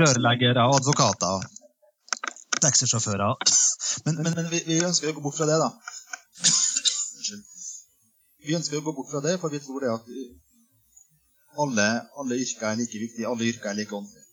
[0.00, 1.38] rørleggere og advokater.
[1.38, 1.62] og
[2.64, 3.36] Taxisjåfører.
[4.06, 5.70] Men, men, men vi, vi, ønsker å gå bort fra det, da.
[8.44, 10.12] Vi ønsker å gå bort fra det, for vi tror det at
[11.64, 11.88] alle,
[12.20, 14.24] alle yrker er like viktige, alle yrker er like åndelige.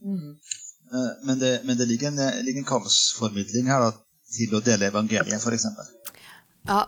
[0.00, 0.30] Mm.
[0.94, 3.90] Eh, men, det, men det ligger en, ligger en kallsformidling her da,
[4.34, 5.66] til å dele evangeliet, f.eks.
[6.68, 6.84] Ja,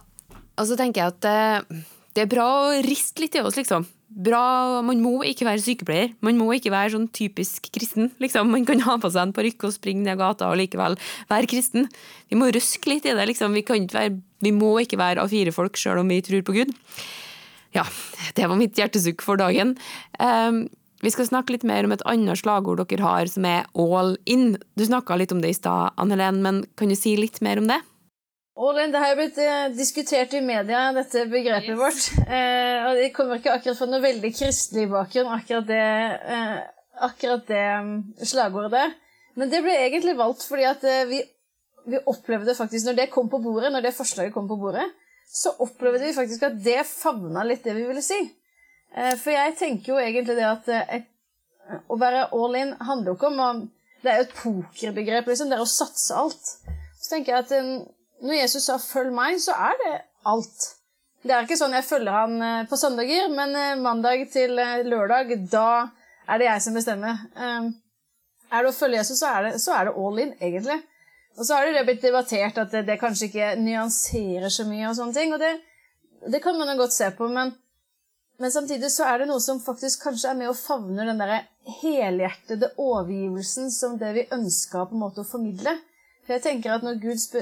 [0.58, 1.82] og så tenker jeg at eh,
[2.12, 3.86] det er bra å riste litt i oss, liksom.
[4.12, 6.10] Bra, Man må ikke være sykepleier.
[6.20, 8.10] Man må ikke være sånn typisk kristen.
[8.20, 8.50] liksom.
[8.52, 10.98] Man kan ha på seg en parykk og springe ned gata og likevel
[11.30, 11.88] være kristen.
[12.28, 13.24] Vi må røske litt i det.
[13.30, 13.56] liksom.
[13.56, 16.76] Vi, være, vi må ikke være A4-folk sjøl om vi tror på Gud.
[17.72, 17.86] Ja,
[18.36, 19.78] det var mitt hjertesukk for dagen.
[20.20, 20.66] Um,
[21.02, 24.58] vi skal snakke litt mer om et annet slagord dere har, som er all in.
[24.76, 27.58] Du snakka litt om det i stad, Ann Helen, men kan du si litt mer
[27.58, 27.80] om det?
[28.54, 31.78] Orlin, det har jo blitt eh, diskutert i media, dette begrepet yes.
[31.78, 32.08] vårt.
[32.26, 35.86] Eh, og Det kommer ikke akkurat fra noe veldig kristelig bakgrunn, akkurat det,
[36.36, 36.58] eh,
[37.08, 38.92] akkurat det um, slagordet der.
[39.40, 41.22] Men det ble egentlig valgt fordi at eh, vi,
[41.88, 44.84] vi, opplevde faktisk, når det kom på bordet, når det forslaget kom på bordet,
[45.32, 48.20] så opplevde vi faktisk at det favna litt det vi ville si.
[48.92, 51.08] Eh, for jeg tenker jo egentlig det at eh, et,
[51.88, 53.52] å være all in handler jo ikke om å
[54.02, 55.46] Det er jo et pokerbegrep, liksom.
[55.48, 56.48] Det er å satse alt.
[56.98, 57.52] Så tenker jeg at
[58.22, 60.68] når Jesus sa 'følg meg', så er det alt.
[61.22, 64.82] Det er ikke sånn jeg følger han eh, på søndager, men eh, mandag til eh,
[64.82, 65.88] lørdag, da
[66.26, 67.20] er det jeg som bestemmer.
[68.52, 70.80] Er det å følge Jesus, så er det, så er det all in, egentlig.
[71.38, 74.98] Og så har det blitt debattert at det, det kanskje ikke nyanserer så mye, og
[74.98, 75.52] sånne ting, og det,
[76.30, 77.54] det kan man jo godt se på, men,
[78.42, 81.40] men, samtidig så er det noe som faktisk kanskje er med og favner den derre
[81.80, 85.78] helhjertede overgivelsen som det vi ønska å formidle.
[86.22, 87.00] For jeg tenker at når,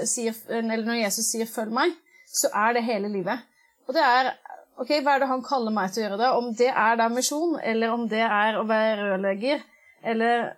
[0.08, 3.42] sier, når Jesus sier 'følg meg', så er det hele livet.
[3.88, 4.32] Og det er
[4.80, 6.30] ok, hva er det han kaller meg til å gjøre da?
[6.38, 9.62] Om det er da misjon, eller om det er å være rørlegger,
[10.02, 10.52] eller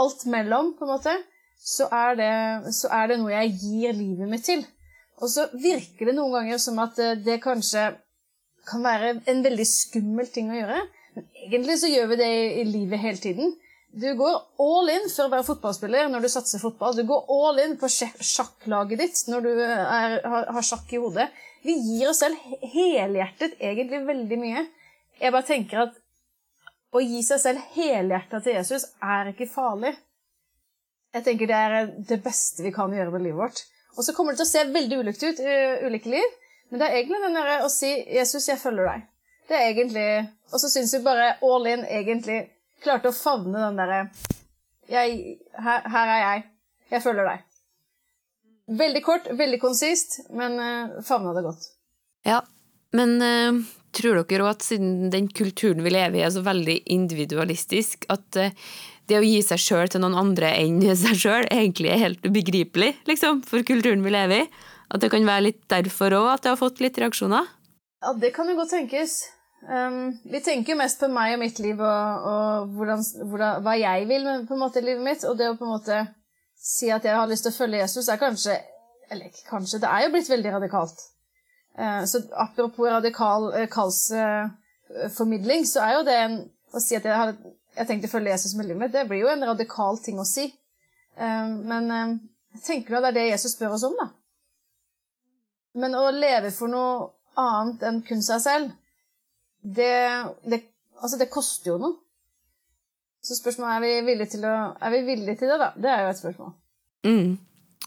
[0.00, 1.14] alt mellom, på en måte,
[1.60, 4.64] så er, det, så er det noe jeg gir livet mitt til.
[5.20, 7.90] Og så virker det noen ganger som at eh, det kanskje
[8.68, 10.80] kan være en veldig skummel ting å gjøre.
[11.16, 12.30] Men egentlig så gjør vi det
[12.62, 13.52] i livet hele tiden.
[13.92, 16.94] Du går all in for å være fotballspiller når du satser fotball.
[16.94, 21.26] Du går all in på sjakklaget ditt når du er, har, har, sjakk i hodet.
[21.66, 22.38] Vi gir oss selv
[22.70, 24.62] helhjertet egentlig veldig mye.
[25.20, 25.98] Jeg bare tenker at
[26.94, 29.92] å gi seg selv helhjertet til Jesus er ikke farlig.
[31.10, 33.64] Jeg tenker det er det beste vi kan gjøre med livet vårt.
[33.98, 36.38] Og så kommer det til å se veldig ulikt ut i ulike liv,
[36.70, 39.06] men det er egentlig den derre å si 'Jesus, jeg følger deg'.
[39.50, 42.38] Det er egentlig Og så syns vi bare all in egentlig
[42.82, 44.02] klarte å favne den derre
[44.90, 46.44] her, her, er jeg.
[46.90, 47.44] Jeg følger deg.
[48.80, 51.68] Veldig kort, veldig konsist, men uh, favna det godt.
[52.26, 52.40] Ja,
[52.96, 53.60] men uh,
[53.94, 58.38] tror dere òg at siden den kulturen vi lever i er så veldig individualistisk, at
[58.38, 58.50] uh,
[59.10, 62.92] det å gi seg sjøl til noen andre enn seg sjøl egentlig er helt ubegripelig
[63.10, 64.50] liksom, for kulturen vi lever i?
[64.90, 67.46] At det kan være litt derfor òg at det har fått litt reaksjoner?
[68.02, 69.20] Ja, det kan jo godt tenkes.
[69.68, 73.74] Um, vi tenker jo mest på meg og mitt liv og, og hvordan, hvordan, hva
[73.76, 75.26] jeg vil med på en måte livet mitt.
[75.28, 76.00] Og det å på en måte
[76.60, 78.58] si at jeg har lyst til å følge Jesus, er kanskje
[79.10, 81.00] Eller kanskje, det er jo blitt veldig radikalt.
[81.78, 86.36] Uh, så apropos radikal uh, kallsformidling, uh, så er jo det en,
[86.70, 87.34] å si at jeg har
[87.74, 90.26] jeg tenkte å følge Jesus med livet mitt, det blir jo en radikal ting å
[90.26, 90.48] si.
[91.16, 94.08] men jeg tenker at det er det Jesus spør oss om, da.
[95.78, 98.72] Men å leve for noe annet enn kun seg selv
[99.62, 99.92] det,
[100.48, 100.62] det,
[101.00, 101.98] altså det koster jo noe.
[103.20, 105.72] Så spørsmålet er vi villige til å Er vi villige til det, da?
[105.76, 106.52] Det er jo et spørsmål.
[107.04, 107.34] Mm.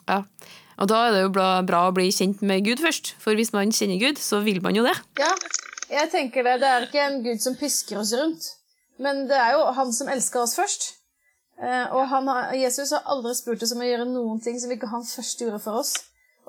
[0.08, 0.20] Ja.
[0.78, 3.14] Og da er det jo bra å bli kjent med Gud først.
[3.22, 4.96] For hvis man kjenner Gud, så vil man jo det.
[5.22, 5.32] Ja,
[5.90, 6.60] jeg tenker det.
[6.62, 8.50] Det er ikke en Gud som pisker oss rundt.
[9.02, 10.90] Men det er jo han som elsker oss først.
[11.62, 14.90] Eh, og han, Jesus har aldri spurt oss om å gjøre noen ting som ikke
[14.92, 15.96] han først gjorde for oss.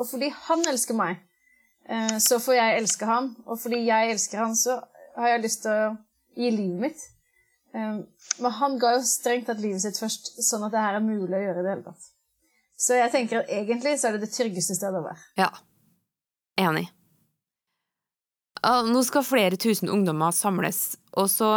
[0.00, 1.20] Og fordi han elsker meg,
[1.88, 3.34] eh, så får jeg elske ham.
[3.46, 4.80] Og fordi jeg elsker ham, så
[5.18, 5.92] har jeg lyst til å
[6.38, 7.05] gi livet mitt.
[7.74, 8.05] Um,
[8.42, 11.35] men han ga jo strengt tatt livet sitt først, sånn at det her er mulig
[11.35, 12.11] å gjøre i det hele tatt.
[12.79, 15.22] Så jeg tenker at egentlig så er det det tryggeste stedet å være.
[15.38, 15.50] Ja.
[16.61, 16.87] Enig.
[18.64, 21.50] Nå skal flere tusen ungdommer samles, og så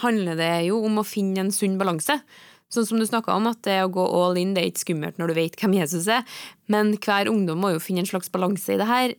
[0.00, 2.16] handler det jo om å finne en sunn balanse.
[2.72, 5.18] Sånn som du snakka om, at det å gå all in det er ikke skummelt
[5.20, 6.22] når du vet hvem Jesus er,
[6.72, 9.12] men hver ungdom må jo finne en slags balanse i det her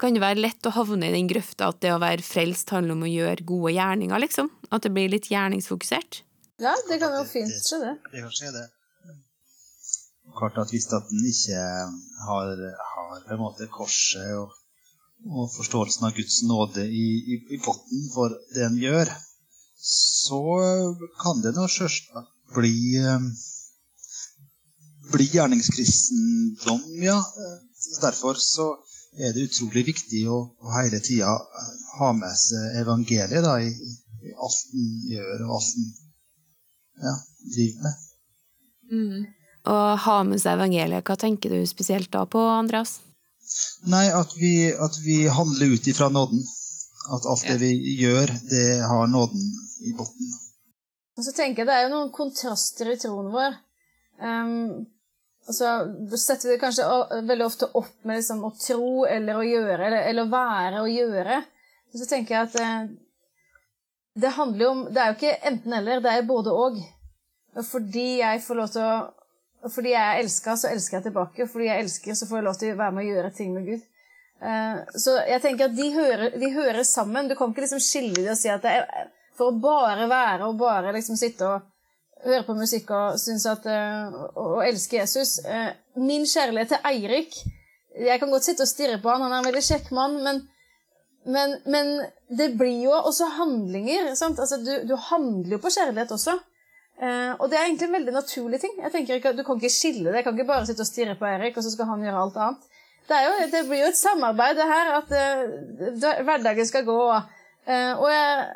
[0.00, 2.96] kan det være lett å havne i den grøfta at det å være frelst handler
[2.96, 4.50] om å gjøre gode gjerninger, liksom?
[4.70, 6.22] At det blir litt gjerningsfokusert?
[6.62, 7.94] Ja, det kan jo fint skje, det.
[8.12, 8.66] Det kan skje, det.
[10.36, 11.64] Klart at hvis at en ikke
[12.26, 14.52] har, har, på en måte korset og,
[15.30, 17.06] og forståelsen av Guds nåde i,
[17.36, 19.12] i, i potten for det en gjør,
[19.86, 20.40] så
[21.22, 22.74] kan det nå sjølsagt bli
[25.12, 27.20] bli gjerningskristendom, ja.
[28.02, 28.72] Derfor så
[29.16, 33.72] er det utrolig viktig å, å hele tida eh, ha med seg evangeliet da, i,
[33.72, 35.88] i, alt en gjør og alt en
[37.06, 37.16] ja,
[37.54, 38.04] driver med.
[38.92, 39.24] Mm.
[39.66, 42.98] Å ha med seg evangeliet, hva tenker du spesielt da på, Andreas?
[43.86, 46.42] Nei, at vi, at vi handler ut ifra nåden.
[47.14, 49.42] At alt det vi gjør, det har nåden
[49.86, 50.32] i bunnen.
[51.16, 53.54] Og så tenker jeg Det er jo noen kontraster i troen vår.
[54.20, 54.86] Um,
[55.46, 55.72] Altså,
[56.10, 56.86] så setter vi det kanskje
[57.28, 61.42] veldig ofte opp med liksom, å tro eller å gjøre, eller, eller være og gjøre.
[61.92, 62.88] Og så tenker jeg at eh,
[64.16, 66.80] det handler jo om Det er jo ikke enten-eller, det er både og.
[67.70, 68.96] Fordi jeg får lov til å
[69.72, 71.42] fordi jeg er elska, så elsker jeg tilbake.
[71.42, 73.54] Og fordi jeg elsker, så får jeg lov til å være med og gjøre ting
[73.54, 73.86] med Gud.
[74.46, 77.26] Eh, så jeg tenker at de hører, de hører sammen.
[77.26, 80.48] Du kan ikke liksom skille dem og si at det er for å bare være
[80.48, 81.66] og bare liksom sitte og
[82.24, 85.38] høre på musikk og synes at uh, og elske Jesus.
[85.44, 87.38] Uh, min kjærlighet til Eirik
[87.96, 90.42] Jeg kan godt sitte og stirre på han, han er en veldig kjekk mann, men,
[91.24, 91.92] men, men
[92.28, 94.10] det blir jo også handlinger.
[94.12, 96.36] Altså, du, du, handler jo på kjærlighet også.
[96.96, 98.76] Uh, og det er egentlig en veldig naturlig ting.
[98.82, 100.20] Jeg tenker ikke, Du kan ikke skille det.
[100.20, 102.36] Jeg kan ikke bare sitte og stirre på Eirik, og så skal han gjøre alt
[102.44, 102.68] annet.
[103.08, 107.00] det, jo, det, blir jo et samarbeid, det her, at hverdagen skal gå.
[107.16, 108.46] Og, jeg,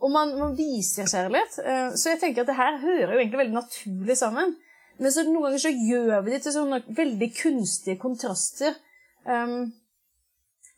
[0.00, 1.58] og man, man, viser kjærlighet.
[1.60, 4.54] Uh, så jeg tenker at det her hører jo egentlig veldig naturlig sammen.
[5.00, 8.74] Men så noen ganger så gjør vi det til sånne veldig kunstige kontraster.
[9.24, 9.70] Um,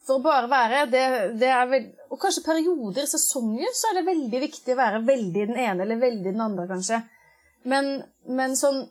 [0.02, 1.02] for å bare være det,
[1.38, 5.58] det veld, Og kanskje perioder, sesonger, så er det veldig viktig å være veldig den
[5.58, 6.98] ene eller veldig den andre, kanskje.
[7.70, 7.92] Men,
[8.26, 8.82] men sånn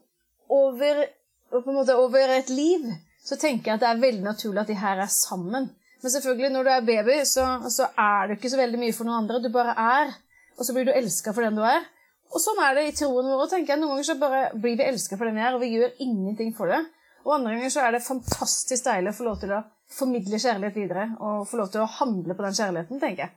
[0.52, 1.04] over,
[1.52, 2.88] over et liv
[3.22, 5.70] så tenker jeg at det er veldig naturlig at de her er sammen.
[6.02, 9.08] Men selvfølgelig, når du er baby, så, så er du ikke så veldig mye for
[9.08, 9.42] noen andre.
[9.44, 10.14] Du bare er,
[10.58, 11.84] og så blir du elska for den du er.
[12.32, 13.46] Og sånn er det i troen vår.
[13.52, 13.82] tenker jeg.
[13.82, 16.56] Noen ganger så bare blir vi elska for den vi er, og vi gjør ingenting
[16.58, 16.80] for det.
[17.26, 19.62] Og andre ganger så er det fantastisk deilig å få lov til å
[19.92, 23.34] formidle kjærlighet videre og få lov til å handle på den kjærligheten, tenker jeg.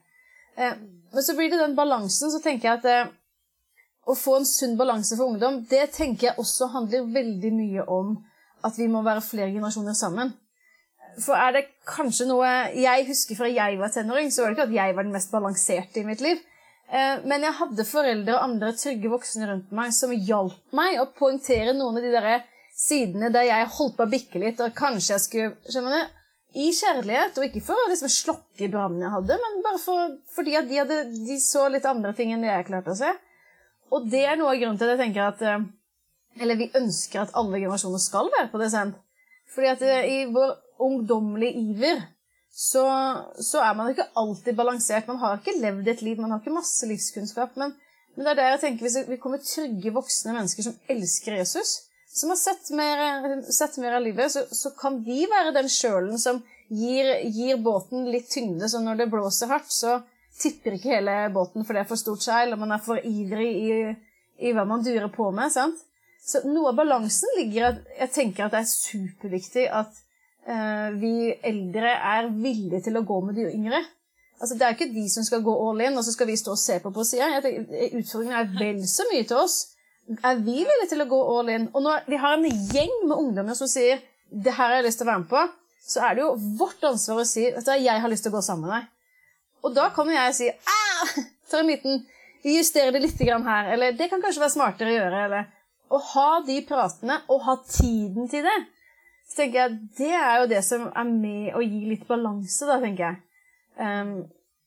[0.55, 0.77] Eh,
[1.13, 3.11] men så blir det den balansen, så tenker jeg at eh,
[4.07, 8.15] å få en sunn balanse for ungdom, det tenker jeg også handler veldig mye om
[8.65, 10.33] at vi må være flere generasjoner sammen.
[11.21, 14.67] For er det kanskje noe jeg husker fra jeg var tenåring, så var det ikke
[14.69, 16.41] at jeg var den mest balanserte i mitt liv.
[16.91, 21.07] Eh, men jeg hadde foreldre og andre trygge voksne rundt meg som hjalp meg å
[21.17, 22.43] poengtere noen av de der
[22.75, 26.15] sidene der jeg holdt på å bikke litt, og kanskje jeg skulle skjønner du,
[26.55, 30.53] i kjærlighet, og ikke for å liksom slokke brannen jeg hadde, men bare for, fordi
[30.55, 33.09] at de, hadde, de, så litt andre ting enn det jeg klarte å se.
[33.95, 35.65] Og det er noe av grunnen til at jeg tenker at eh,
[36.41, 38.97] Eller vi ønsker at alle generasjoner skal være på det sendt.
[39.53, 42.03] Fordi at eh, i vår ungdommelige iver
[42.55, 42.85] så,
[43.35, 45.09] så, er man ikke alltid balansert.
[45.11, 47.57] Man har ikke levd et liv, man har ikke masse livskunnskap.
[47.59, 47.73] Men,
[48.15, 51.73] men det er der jeg tenker hvis vi kommer trygge voksne mennesker som elsker Jesus,
[52.15, 56.15] som har sett mer, sett mer av livet, så, så, kan de være den sjølen
[56.21, 56.39] som
[56.71, 58.71] gir, gir, båten litt tyngde.
[58.71, 59.99] Så når det blåser hardt, så
[60.39, 63.51] tipper ikke hele båten for det er for stort seil, og man er for ivrig
[63.51, 63.75] i,
[64.47, 65.51] i hva man durer på med.
[65.51, 65.83] sant?
[66.23, 70.04] Så noe av balansen ligger i at jeg tenker at det er superviktig at
[70.45, 73.79] vi eldre er villige til å gå med de yngre.
[74.37, 76.53] Altså, Det er ikke de som skal gå all in, og så skal vi stå
[76.53, 77.39] og se på på sida.
[77.39, 79.55] Utfordringen er vel så mye til oss
[80.05, 81.69] er vi villige til å gå all in?
[81.73, 85.01] Og når vi har en gjeng med ungdommer som sier det her har jeg lyst
[85.01, 85.45] til å være med på,
[85.85, 88.43] så er det jo vårt ansvar å si at jeg har lyst til å gå
[88.45, 88.91] sammen med deg.
[89.65, 91.15] Og da kan jeg si ah,
[91.49, 92.03] ta en liten
[92.45, 95.23] justere det litt her, eller det kan kanskje være smartere å gjøre.
[95.25, 95.49] eller
[95.89, 98.57] Å ha de pratene og ha tiden til det.
[99.35, 103.09] Tenker jeg Det er jo det som er med å gi litt balanse, da, tenker
[103.09, 103.21] jeg.
[103.75, 104.15] Um,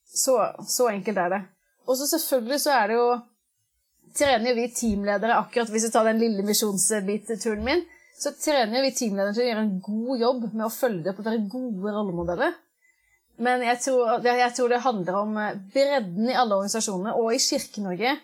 [0.04, 0.36] så,
[0.68, 1.42] så enkelt er det.
[1.88, 3.08] Og så selvfølgelig så er det jo
[4.18, 7.82] trener vi teamledere akkurat hvis vi tar den lille misjonsbit-turen min,
[8.18, 11.28] så trener vi teamledere til å gjøre en god jobb med å følge opp og
[11.28, 12.56] være gode rollemodeller.
[13.38, 17.42] Men jeg tror, jeg tror, det handler om eh, bredden i alle organisasjonene, og i
[17.42, 18.16] Kirke-Norge,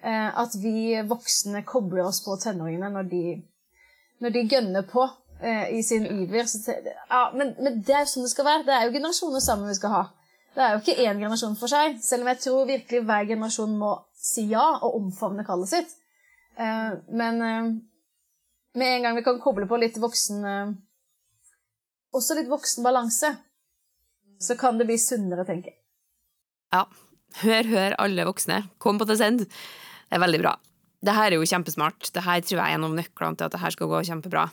[0.00, 3.24] eh, at vi voksne kobler oss på tenåringene når de,
[4.24, 5.04] når de gønner på
[5.42, 6.48] eh, i sin iver.
[7.10, 8.66] Ja, men, men, det er jo sånn det skal være.
[8.68, 10.02] Det er jo generasjoner sammen vi skal ha.
[10.52, 13.76] Det er jo ikke én generasjon for seg, selv om jeg tror virkelig hver generasjon
[13.80, 15.94] må si ja og omfavne kallet sitt.
[16.60, 17.70] Eh, men eh,
[18.78, 20.74] med en gang vi kan koble på litt voksen eh,
[22.12, 23.30] Også litt voksen balanse,
[24.36, 25.78] så kan det bli sunnere, tenker jeg.
[26.74, 26.84] Ja.
[27.40, 28.58] Hør, hør, alle voksne.
[28.76, 29.46] Kom på til send.
[29.46, 30.50] Det er veldig bra.
[31.00, 32.10] Det her er jo kjempesmart.
[32.12, 34.44] Det her tror jeg er en av nøklene til at det her skal gå kjempebra.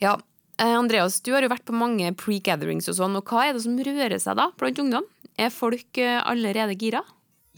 [0.00, 0.16] Ja,
[0.60, 3.78] Andreas, du har jo vært på mange pre-gatherings og sånn, og hva er det som
[3.80, 5.08] rører seg da blant ungdom?
[5.40, 7.04] Er folk allerede gira?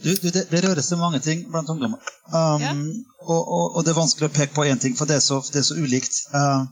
[0.02, 2.00] Du, du, det, det, rører seg mange ting blant ungdommer.
[2.32, 2.72] Um, ja.
[3.26, 5.38] og, og, og, det er vanskelig å peke på én ting, for det er så,
[5.52, 6.16] det er så ulikt.
[6.32, 6.64] Uh,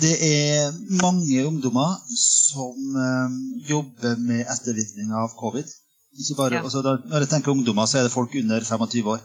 [0.00, 3.36] det er mange ungdommer som um,
[3.68, 5.68] jobber med ettervirkninger av covid.
[6.18, 6.64] Ikke bare, ja.
[6.64, 9.22] altså, da, når jeg tenker ungdommer, så er det folk under 25 år.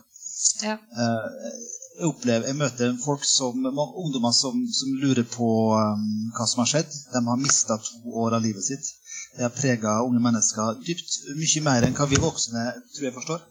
[0.66, 0.78] Ja.
[0.94, 1.50] Uh,
[1.96, 6.06] jeg, opplever, jeg møter folk som, ungdommer som, som lurer på um,
[6.36, 6.96] hva som har skjedd.
[7.14, 8.92] De har mista to år av livet sitt.
[9.36, 11.20] Det har prega unge mennesker dypt.
[11.40, 13.46] Mye mer enn hva vi voksne tror jeg forstår.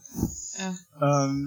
[0.60, 0.70] Ja.
[1.02, 1.40] Um,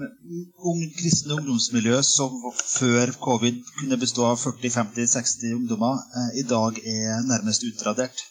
[0.70, 7.22] ung kristne ungdomsmiljø som før covid kunne bestå av 40-50-60 ungdommer, uh, i dag er
[7.26, 8.26] nærmest utradert.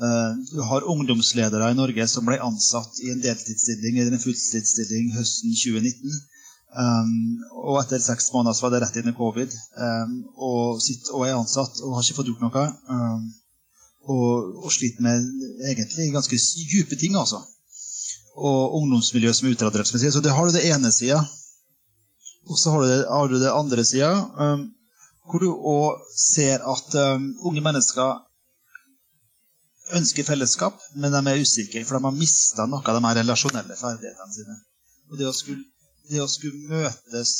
[0.00, 5.10] Uh, du har ungdomsledere i Norge som ble ansatt i en deltidsstilling eller en fulltidsstilling
[5.16, 6.20] høsten 2019.
[6.70, 9.54] Um, og etter seks måneder så var det rett inn i covid.
[9.74, 12.66] Um, og, sitt, og er ansatt og har ikke fått gjort noe.
[12.90, 13.24] Um,
[14.10, 15.26] og, og sliter med
[15.68, 16.38] egentlig ganske
[16.70, 17.42] dype ting, altså.
[18.40, 19.90] Og ungdomsmiljø som er utradert.
[19.90, 21.20] Så det har du det ene sida.
[22.48, 24.10] Og så har du det, har du det andre sida,
[25.28, 28.16] hvor du òg ser at unge mennesker
[29.96, 33.76] ønsker fellesskap, men de er usikre, for de har mista noe av de her relasjonelle
[33.78, 34.56] ferdighetene sine.
[35.10, 35.64] Og det å skulle,
[36.10, 37.34] det å skulle møtes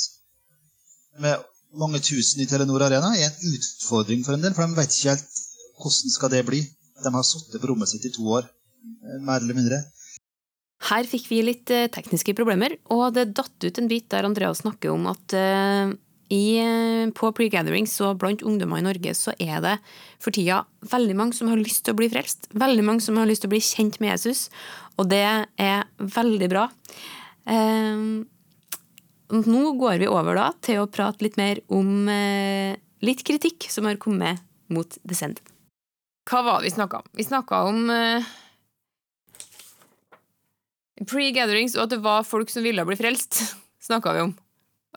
[1.21, 1.43] med
[1.79, 5.15] mange tusen i Telenor Arena er en utfordring for en del, for de vet ikke
[5.15, 5.41] helt
[5.81, 6.61] hvordan skal det bli.
[7.01, 9.81] De har sittet på rommet sitt i to år, eh, mer eller mindre.
[10.91, 14.63] Her fikk vi litt eh, tekniske problemer, og det datt ut en bit der Andreas
[14.63, 15.93] snakker om at uh,
[16.33, 16.45] i,
[17.17, 19.77] på pre-gathering så blant ungdommer i Norge så er det
[20.23, 20.63] for tida
[20.93, 22.49] veldig mange som har lyst til å bli frelst.
[22.55, 24.49] Veldig mange som har lyst til å bli kjent med Jesus,
[24.97, 25.25] og det
[25.61, 26.69] er veldig bra.
[27.45, 28.25] Uh,
[29.31, 32.75] nå går vi over da til å prate litt mer om eh,
[33.05, 35.41] litt kritikk som har kommet mot Descend.
[36.31, 37.11] Hva var det vi snakka om?
[37.17, 37.91] Vi snakka om
[41.09, 43.41] pre-gatherings, og at det var folk som ville bli frelst,
[43.89, 44.37] snakka vi om.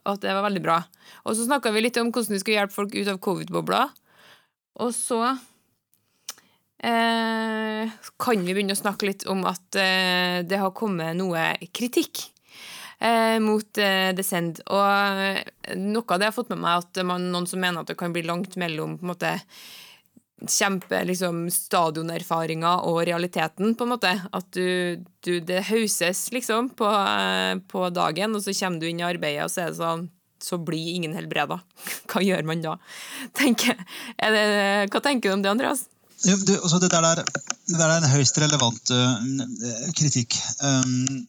[0.04, 0.82] Og At det var veldig bra.
[1.24, 3.82] Og så snakka vi litt om hvordan vi skulle hjelpe folk ut av covid-bobla.
[4.84, 5.22] Og så
[6.84, 12.26] eh, kan vi begynne å snakke litt om at eh, det har kommet noe kritikk
[12.26, 12.33] eh,
[13.44, 14.62] mot eh, Descend.
[14.72, 17.98] Og noe av det har fått med meg at man, noen som mener at det
[18.00, 19.34] kan bli langt mellom på en måte
[20.50, 24.12] kjempe liksom, stadionerfaringa og realiteten, på en måte.
[24.36, 26.90] At du, du Det hauses, liksom, på,
[27.72, 30.10] på, dagen, og så kommer du inn i arbeidet, og så er det sånn
[30.44, 31.62] så blir ingen helbreda.
[32.12, 32.78] Hva gjør man da?
[33.38, 33.78] Tenker,
[34.20, 34.46] det,
[34.92, 35.86] hva tenker du om det, Andreas?
[36.24, 40.36] Ja, det, altså det, der er, det der er en høyst relevant uh, kritikk.
[40.60, 41.24] Um,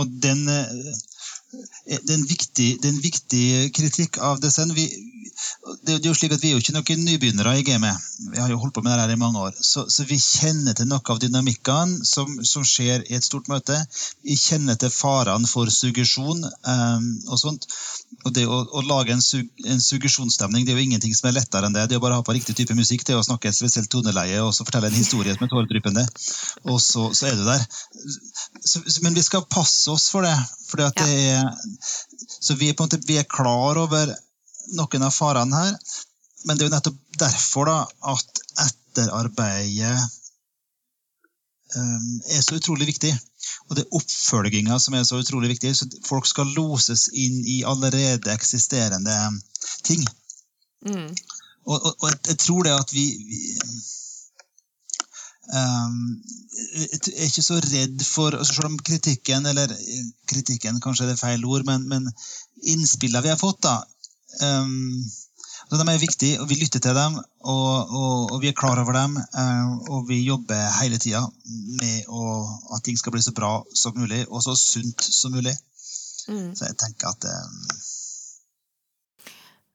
[0.00, 0.92] og den uh,
[1.52, 3.44] det er, en viktig, det er en viktig
[3.76, 4.50] kritikk av det.
[4.76, 4.84] Vi,
[5.86, 8.06] det, er jo slik at vi er jo ikke noen nybegynnere i gamet.
[8.32, 9.54] Vi har jo holdt på med det her i mange år.
[9.54, 13.76] Så, så vi kjenner til noe av dynamikkene som, som, skjer i et stort møte.
[14.26, 17.68] Vi kjenner til farene for suggesjon um, og sånt.
[18.26, 21.38] Og det å, å lage en, sug, en, suggesjonsstemning det er jo ingenting som er
[21.38, 21.86] lettere enn det.
[21.88, 23.90] Det er å bare ha på riktig type musikk, det er å snakke et spesielt
[23.92, 26.06] toneleie og så fortelle en historie som er tåredryppende.
[26.66, 27.66] Og så, så, er du der.
[28.64, 30.34] Så, men vi skal passe oss for det.
[30.68, 31.46] For det er,
[32.40, 34.12] så vi er, på en måte, vi er klar over
[34.76, 35.74] noen av farene her.
[36.46, 37.78] Men det er jo nettopp derfor da,
[38.12, 39.96] at etterarbeidet
[41.76, 43.12] um, er så utrolig viktig.
[43.68, 45.74] Og det er oppfølginga som er så utrolig viktig.
[45.76, 49.18] så Folk skal loses inn i allerede eksisterende
[49.86, 50.04] ting.
[50.86, 51.10] Mm.
[51.68, 53.38] Og, og, og, jeg tror det at vi, vi
[55.52, 55.96] um,
[56.78, 59.74] Jeg er ikke så redd for altså Selv om kritikken, eller
[60.30, 62.08] kritikken kanskje er det feil ord, men, men
[62.62, 63.82] innspillene vi har fått, da,
[65.68, 68.80] så De er viktige, og vi lytter til dem, og, og, og vi er klar
[68.80, 69.18] over dem.
[69.36, 71.20] Uh, og vi jobber hele tida
[71.80, 72.22] med å,
[72.76, 75.52] at ting skal bli så bra som mulig, og så sunt som mulig.
[76.28, 76.54] Mm.
[76.56, 77.76] Så jeg tenker at um,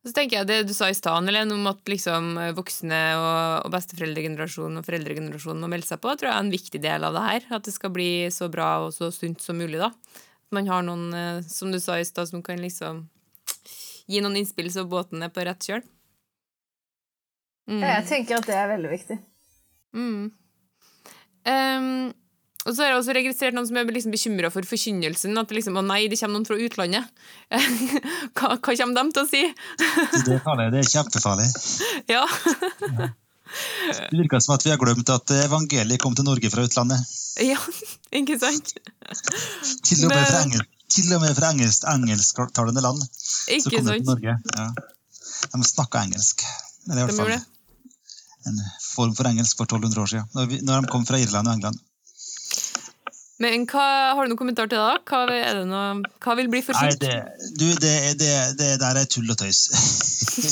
[0.04, 4.82] så tenker jeg Det du sa i stad, om at liksom voksne og, og besteforeldregenerasjonen
[4.82, 7.46] og foreldregenerasjonen må melde seg på, tror jeg er en viktig del av det her.
[7.56, 9.80] At det skal bli så bra og så sunt som mulig.
[9.80, 9.94] da.
[10.52, 13.06] Man har noen, eh, som du sa i stad, som kan liksom
[14.10, 15.84] gi noen innspill så båten er på rett kjøl.
[17.70, 17.80] Mm.
[17.80, 19.18] Jeg tenker at det er veldig viktig.
[19.96, 20.26] Mm.
[21.44, 22.12] Um,
[22.64, 25.36] og så har jeg også registrert noen som er liksom bekymra for forkynnelsen.
[25.40, 27.24] At liksom, å nei, det kommer noen fra utlandet.
[28.38, 29.44] hva, hva, kommer de til å si?
[30.28, 30.70] det er farlig.
[30.76, 31.50] Det er kjempefarlig.
[32.14, 32.24] Ja.
[34.10, 37.04] det virker som at vi har glemt at evangeliet kom til Norge fra utlandet.
[37.44, 37.60] Ja,
[38.20, 38.76] ikke sant?
[39.84, 43.02] Til og med fra engelsk til og med fra engelsk, engelsktalende land.
[43.48, 44.38] Ikke så kommer til Norge.
[44.58, 44.68] Ja.
[45.54, 46.46] De snakka engelsk.
[46.90, 47.52] Eller er i hvert fall
[48.48, 50.30] en form for engelsk for 1200 år siden.
[50.36, 51.80] Når, vi, når de kom fra Irland og England.
[53.44, 53.86] Men hva,
[54.16, 54.84] Har du noen kommentar til det?
[54.84, 55.00] da?
[55.04, 57.04] Hva, noe, hva vil bli forsynt?
[57.04, 59.66] Nei, det, du, det, det, det, der er tull og tøys.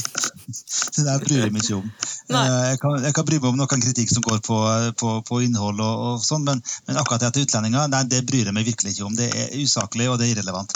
[0.98, 1.88] det der bryr jeg meg ikke om.
[2.32, 4.58] Eh, jeg kan, jeg kan, bry meg om noen kritikk som går på,
[5.00, 8.50] på, på innhold, og, og sånn, men, men, akkurat det til utlendinger nei, det bryr
[8.50, 9.16] jeg meg virkelig ikke om.
[9.18, 10.76] Det er usaklig og det er irrelevant.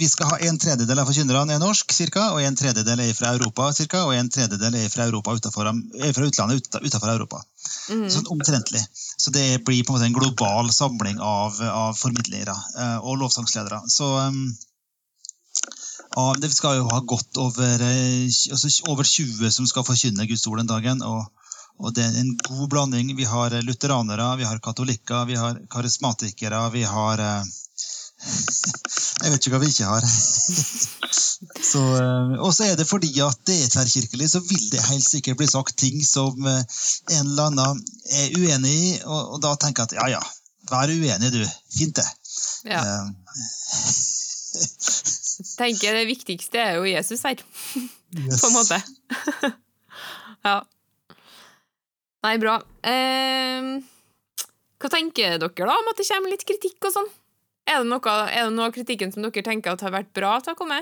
[0.00, 3.34] Vi skal ha En tredjedel av forkynnerne er norsk, cirka, og en tredjedel er fra
[3.36, 7.42] Europa, cirka, og en tredjedel er fra, Europa utenfor, er fra utlandet utenfor Europa.
[7.90, 8.06] Mm.
[8.12, 8.82] Sånn omtrentlig.
[8.94, 13.82] Så det blir på en måte en global samling av, av formidlere uh, og lovsangsledere.
[13.90, 14.40] Så um,
[16.16, 20.46] uh, det skal jo ha gått over, uh, altså over 20 som skal forkynne Guds
[20.50, 21.02] ord den dagen.
[21.02, 21.28] og
[21.80, 23.14] og det er en god blanding.
[23.16, 27.22] Vi har lutheranere, vi har katolikker, vi har karismatikere, vi har
[28.20, 30.04] Jeg vet ikke hva vi ikke har.
[31.70, 35.06] så, eh, og så er det fordi at det er tverrkirkelig, så vil det helt
[35.06, 36.62] sikkert bli sagt ting som eh,
[37.16, 37.82] en eller annen
[38.16, 40.22] er uenig i, og, og da tenker jeg at ja ja,
[40.72, 41.42] vær uenig du.
[41.76, 42.08] Fint, det.
[42.68, 42.80] Ja.
[42.84, 43.08] Uh,
[45.56, 47.40] tenker Det viktigste er jo Jesus her,
[48.18, 48.40] yes.
[48.42, 48.80] på en måte.
[50.48, 50.58] ja.
[52.20, 52.58] Nei, bra.
[52.84, 53.80] Eh,
[54.80, 57.08] hva tenker dere da om at det kommer litt kritikk og sånn?
[57.70, 60.32] Er det, noe, er det noe av kritikken som dere tenker at har vært bra
[60.42, 60.80] til å komme?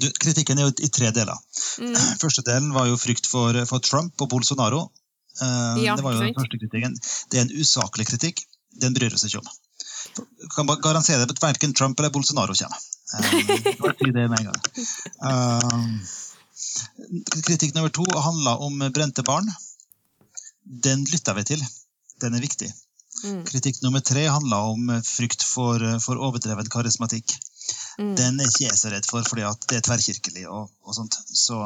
[0.00, 1.38] Du, kritikken er jo i tre deler.
[1.82, 1.94] Mm.
[2.22, 4.86] Første delen var jo frykt for, for Trump og Bolsonaro.
[5.40, 6.96] Uh, Ja, det var jo den første kritikken.
[7.32, 8.42] Det er en usaklig kritikk.
[8.82, 9.52] Den bryr vi oss ikke om.
[10.42, 12.82] Jeg kan bare garantere at verken Trump eller Bolsonaro kommer.
[13.12, 13.22] Um,
[14.00, 14.60] si det med en gang.
[15.24, 15.96] Um,
[17.46, 19.48] kritikk nummer to handla om brente barn.
[20.64, 21.64] Den lytta vi til.
[22.20, 22.68] Den er viktig.
[23.22, 23.44] Mm.
[23.46, 27.36] Kritikk nummer tre handla om frykt for, for overdreven karismatikk.
[27.98, 28.14] Mm.
[28.16, 30.44] Den er ikke jeg så redd for, fordi at det er tverrkirkelig.
[30.48, 31.16] og, og sånt.
[31.28, 31.58] Så,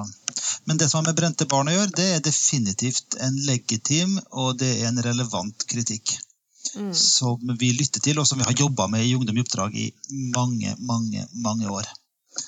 [0.64, 4.56] men det som har med brente barn å gjøre, det er definitivt en legitim og
[4.60, 6.18] det er en relevant kritikk.
[6.74, 6.90] Mm.
[6.98, 9.86] Som vi lytter til, og som vi har jobba med i Ungdom i oppdrag i
[10.34, 11.88] mange, mange, mange år.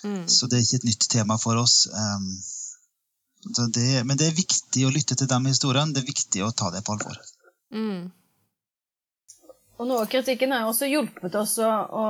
[0.05, 0.25] Mm.
[0.29, 1.87] Så det er ikke et nytt tema for oss.
[1.95, 2.33] Um,
[3.55, 5.95] så det, men det er viktig å lytte til de historiene.
[5.95, 7.21] Det er viktig å ta det på alvor.
[7.73, 8.09] Mm.
[9.79, 12.05] Og noe av kritikken har også hjulpet oss å, å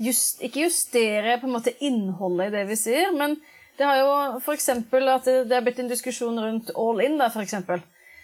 [0.00, 3.36] just, ikke justere på en måte innholdet i det vi sier, men
[3.78, 4.68] det har jo f.eks.
[4.68, 7.56] at det, det har blitt en diskusjon rundt all in, da, f.eks.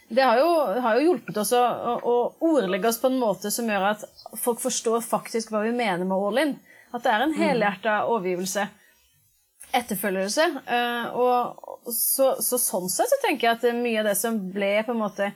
[0.08, 0.48] Det har jo,
[0.80, 4.04] har jo hjulpet oss å, å, å ordlegge oss på en måte som gjør at
[4.40, 6.54] folk forstår faktisk hva vi mener med all in.
[6.96, 8.64] At det er en helhjerta overgivelse.
[9.76, 10.46] Etterfølgelse.
[10.64, 14.70] eh, og så, så sånn sett så tenker jeg at mye av det som ble
[14.86, 15.28] på en måte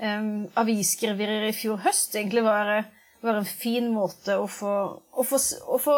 [0.00, 2.72] um, avisskriverier i fjor høst, egentlig var,
[3.24, 4.74] var en fin måte å få,
[5.10, 5.96] å få, å få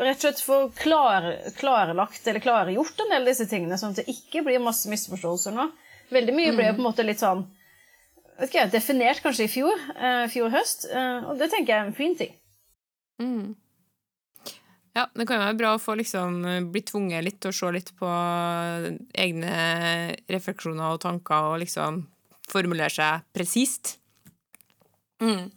[0.00, 4.02] rett og slett få klar, klarlagt eller klargjort en del av disse tingene, sånn at
[4.02, 5.70] det ikke blir masse misforståelser nå.
[6.12, 7.46] Veldig mye ble jo på en måte litt sånn
[8.42, 11.90] vet ikke definert kanskje i fjor, uh, fjor høst, uh, og det tenker jeg er
[11.90, 12.32] en fin ting.
[13.22, 13.52] Mm.
[14.92, 17.70] Ja, det kan jo være bra å få liksom bli tvunget litt til å se
[17.72, 18.08] litt på
[19.16, 19.52] egne
[20.28, 22.02] refleksjoner og tanker og liksom
[22.52, 23.96] formulere seg presist.
[25.22, 25.50] Mm.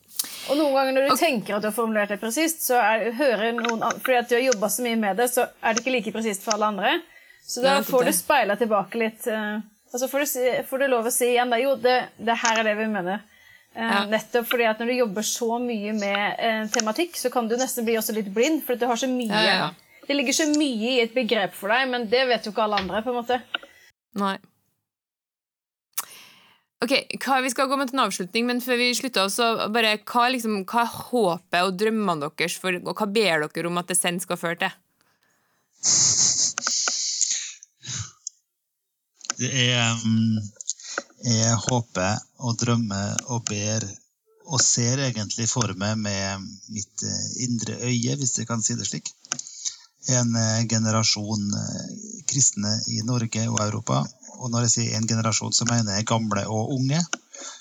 [0.49, 3.51] Og noen ganger når du tenker at du har formulert det presist, så er, hører
[3.57, 5.93] noen an- Fordi at du har jobba så mye med det, så er det ikke
[5.97, 6.91] like presist for alle andre.
[7.45, 9.25] Så da får du speila tilbake litt.
[9.29, 9.59] Uh,
[9.93, 12.35] og så får du, si, får du lov å si igjen da, jo, det, det
[12.41, 13.21] her er det vi mener.
[13.75, 14.05] Eh, Ja.
[14.07, 17.85] Nettopp fordi at når du jobber så mye med eh, tematikk, så kan du nesten
[17.87, 19.69] bli også litt blind, for du har så mye Ja, ja, ja.
[20.07, 22.77] Det ligger så mye i et begrep for deg, men det vet jo ikke alle
[22.83, 23.01] andre.
[23.03, 23.39] på en måte.
[24.21, 24.35] Nei.
[26.85, 29.95] Ok, hva, Vi skal gå med til en avslutning, men før vi slutter, så bare,
[30.05, 33.89] hva, liksom, hva er håpet og drømmene deres, for, og hva ber dere om at
[33.89, 34.75] det send skal føre til?
[39.35, 40.37] Det er mm,
[41.25, 43.83] Jeg håper og drømmer og ber
[44.45, 48.85] og ser egentlig for meg med mitt eh, indre øye, hvis jeg kan si det
[48.85, 49.09] slik.
[50.07, 51.85] En eh, generasjon eh,
[52.29, 54.03] kristne i Norge og Europa.
[54.39, 57.01] Og når jeg sier en generasjon, så mener jeg gamle og unge.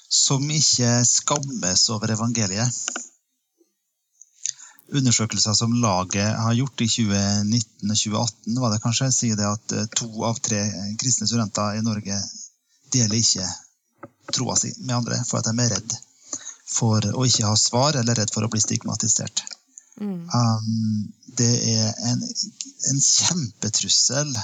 [0.08, 2.82] Som ikke skammes over evangeliet.
[4.94, 9.76] Undersøkelser som laget har gjort i 2019 og 2018, var det kanskje, sier det at
[9.78, 10.60] eh, to av tre
[11.00, 12.20] kristne studenter i Norge
[12.94, 13.48] deler ikke
[14.34, 15.96] troa si med andre for at de er redd
[16.74, 19.44] for å ikke ha svar, eller redd for å bli stigmatisert.
[20.00, 20.26] Mm.
[20.26, 22.22] Um, det er en,
[22.90, 24.34] en kjempetrussel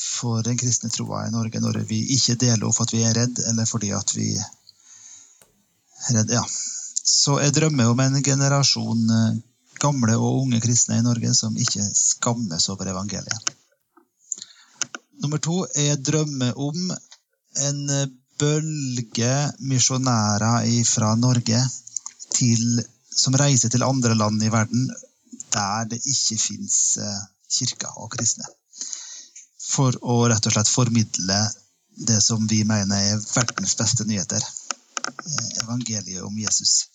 [0.00, 3.40] for den kristne troa i Norge når vi ikke deler opp at vi er redd,
[3.50, 6.44] eller fordi at vi er redd, ja.
[7.10, 9.40] Så jeg drømmer om en generasjon eh,
[9.82, 13.52] gamle og unge kristne i Norge som ikke skammes over evangeliet.
[15.20, 16.92] Nummer to, jeg drømmer om
[17.66, 18.08] en eh,
[18.40, 19.34] bølge
[19.68, 21.60] misjonærer fra Norge
[22.32, 22.80] til,
[23.20, 24.88] som reiser til andre land i verden
[25.54, 26.78] der det ikke fins
[27.50, 28.46] kirker og kristne.
[29.70, 31.40] For å rett og slett formidle
[32.08, 34.40] det som vi mener er verdens beste nyheter.
[34.40, 36.86] eh, Evangeliet om Jesus.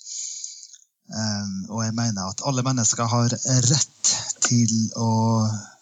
[1.06, 3.30] Um, og jeg mener at alle mennesker har
[3.70, 5.10] rett til å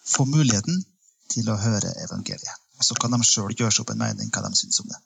[0.04, 0.84] få muligheten
[1.32, 2.60] til å høre evangeliet.
[2.84, 5.00] Så kan de sjøl gjøre seg opp en mening hva de syns om det.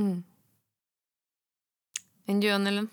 [0.00, 0.18] Mm.
[2.32, 2.88] Enn du, Ann?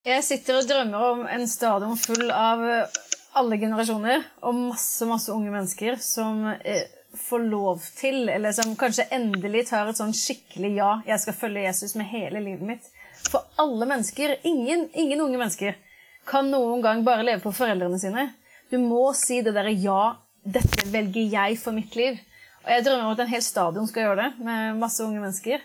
[0.00, 2.94] Jeg sitter og drømmer om en stadion full av eh,
[3.36, 6.86] alle generasjoner og masse, masse unge mennesker som eh,
[7.20, 11.66] får lov til, eller som kanskje endelig tar et sånn skikkelig ja, jeg skal følge
[11.66, 12.88] Jesus med hele livet mitt.
[13.28, 15.76] For alle mennesker, ingen, ingen unge mennesker,
[16.24, 18.30] kan noen gang bare leve på foreldrene sine.
[18.72, 20.14] Du må si det derre ja,
[20.48, 22.16] dette velger jeg for mitt liv.
[22.64, 25.60] Og jeg drømmer om at en hel stadion skal gjøre det, med masse unge mennesker.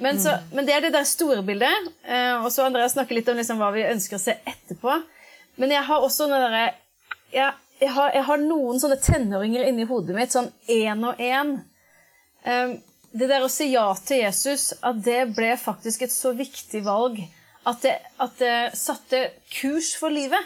[0.00, 1.90] Men, så, men det er det der store bildet.
[2.04, 5.00] Eh, og så Andreas snakker litt om liksom hva vi ønsker å se etterpå.
[5.60, 6.62] Men jeg har også noen derre
[7.30, 11.58] jeg, jeg, jeg har noen sånne tenåringer inni hodet mitt, sånn én og én.
[12.44, 12.78] Eh,
[13.10, 17.18] det der å si ja til Jesus, at det ble faktisk et så viktig valg
[17.68, 20.40] at det, at det satte kurs for livet.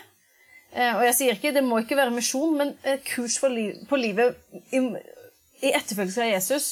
[0.74, 3.96] Eh, og jeg sier ikke, Det må ikke være misjon, men eh, kurs liv, på
[3.96, 4.34] livet
[4.74, 4.80] i,
[5.62, 6.66] i etterfølgelse av Jesus.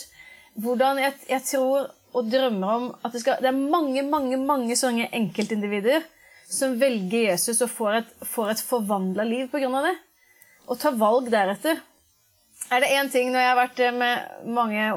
[0.59, 4.77] Hvordan jeg, jeg, tror og drømmer om at det, skal, det er mange mange, mange
[4.79, 6.05] sånne enkeltindivider
[6.53, 9.71] som velger Jesus og får et, får et forvandla liv pga.
[9.87, 9.95] det.
[10.69, 11.81] Og tar valg deretter.
[12.71, 14.91] Er det én ting når jeg har vært med mange,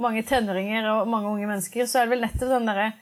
[0.00, 2.92] mange tenåringer og mange unge mennesker, så er det vel nettopp den derre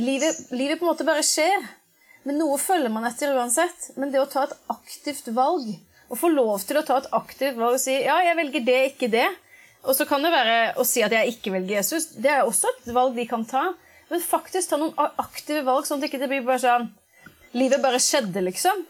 [0.00, 1.68] livet, livet på en måte bare skjer.
[2.24, 3.92] Men noe følger man etter uansett.
[4.00, 5.68] Men det å ta et aktivt valg,
[6.10, 8.80] å få lov til å ta et aktivt valg og si ja, jeg velger det,
[8.92, 9.28] ikke det
[9.88, 12.10] Og så kan det være å si at jeg ikke velger Jesus.
[12.20, 13.70] Det er også et valg de kan ta.
[14.10, 16.90] Men faktisk ta noen aktive valg, sånn at det ikke blir bare sånn
[17.50, 18.84] Livet bare skjedde, liksom.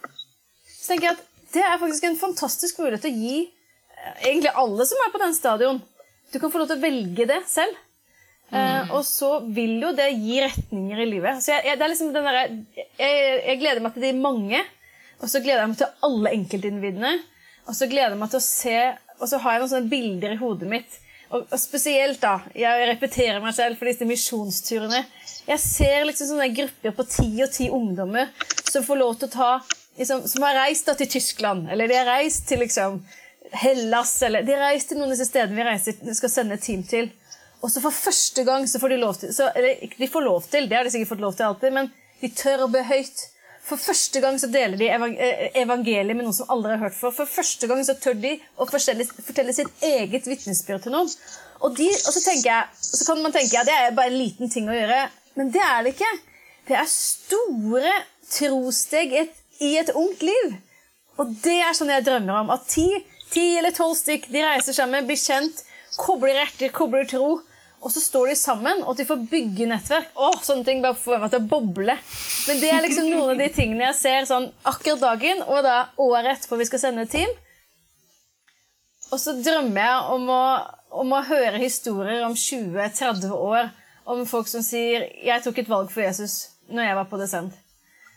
[0.68, 1.22] Så tenker jeg at
[1.55, 5.20] det er faktisk en fantastisk mulighet til å gi eh, egentlig alle som er på
[5.22, 5.78] den stadion.
[6.28, 7.78] Du kan få lov til å velge det selv.
[8.51, 11.38] Uh, og så vil jo det gi retninger i livet.
[11.41, 12.38] Så jeg, jeg, det er liksom den der,
[12.74, 14.62] jeg, jeg, gleder meg til de mange,
[15.20, 17.12] og så gleder jeg meg til alle enkeltindividene.
[17.70, 18.80] Og så gleder jeg meg til å se
[19.20, 20.98] Og så har jeg noen sånne bilder i hodet mitt.
[21.30, 25.04] Og, og spesielt, da Jeg repeterer meg selv for disse misjonsturene.
[25.46, 28.32] Jeg ser liksom sånne grupper på ti og ti ungdommer
[28.70, 29.50] som får lov til å ta
[29.98, 33.00] liksom, Som har reist da til Tyskland, eller de har reist til liksom
[33.50, 36.62] Hellas, eller de har reist til noen av disse stedene vi reiser, skal sende et
[36.62, 37.08] team til.
[37.60, 40.46] Og så for første gang så får de lov til så, Eller de får lov
[40.52, 41.90] til, det har de sikkert fått lov til alltid, men
[42.20, 43.26] de tør å be høyt.
[43.66, 47.14] For første gang så deler de eh, evangeliet med noen som aldri har hørt for.
[47.14, 51.11] For første gang så tør de å fortelle, fortelle sitt eget vitnesbyrd til noen.
[51.61, 54.18] Og, de, og så, jeg, så, kan man tenke at ja, det er bare en
[54.18, 55.04] liten ting å gjøre.
[55.36, 56.11] Men det er det ikke.
[56.70, 57.94] Det er store
[58.30, 59.28] trossteg i
[59.61, 60.56] i et ungt liv.
[61.20, 62.52] Og det er sånn jeg drømmer om.
[62.54, 62.86] At ti,
[63.32, 65.64] ti eller tolv stykk de reiser sammen, blir kjent,
[66.00, 67.40] kobler hjerter, kobler tro
[67.81, 70.11] og så står de sammen, og at de får bygge nettverk.
[70.20, 71.95] Åh, sånne ting bare får meg til å boble.
[72.49, 75.78] Men det er liksom noen av de tingene jeg ser sånn akkurat dagen, og da
[75.97, 77.33] året etterpå vi skal sende et team.
[79.11, 80.43] Og så drømmer jeg om å,
[81.03, 83.72] om å høre historier om 20-30 år
[84.11, 87.57] om folk som sier 'Jeg tok et valg for Jesus når jeg var på Descent'.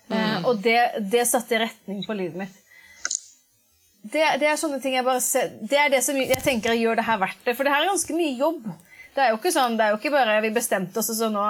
[0.09, 0.17] Mm.
[0.17, 0.79] Eh, og det,
[1.11, 2.55] det satte retning på livet mitt.
[4.03, 6.99] Det, det, er sånne ting jeg bare ser, det er det som jeg tenker gjør
[6.99, 7.55] det her verdt det.
[7.55, 8.65] For det her er ganske mye jobb.
[9.13, 11.27] Det er jo ikke sånn, det er jo ikke bare vi bestemte oss, og så
[11.29, 11.43] nå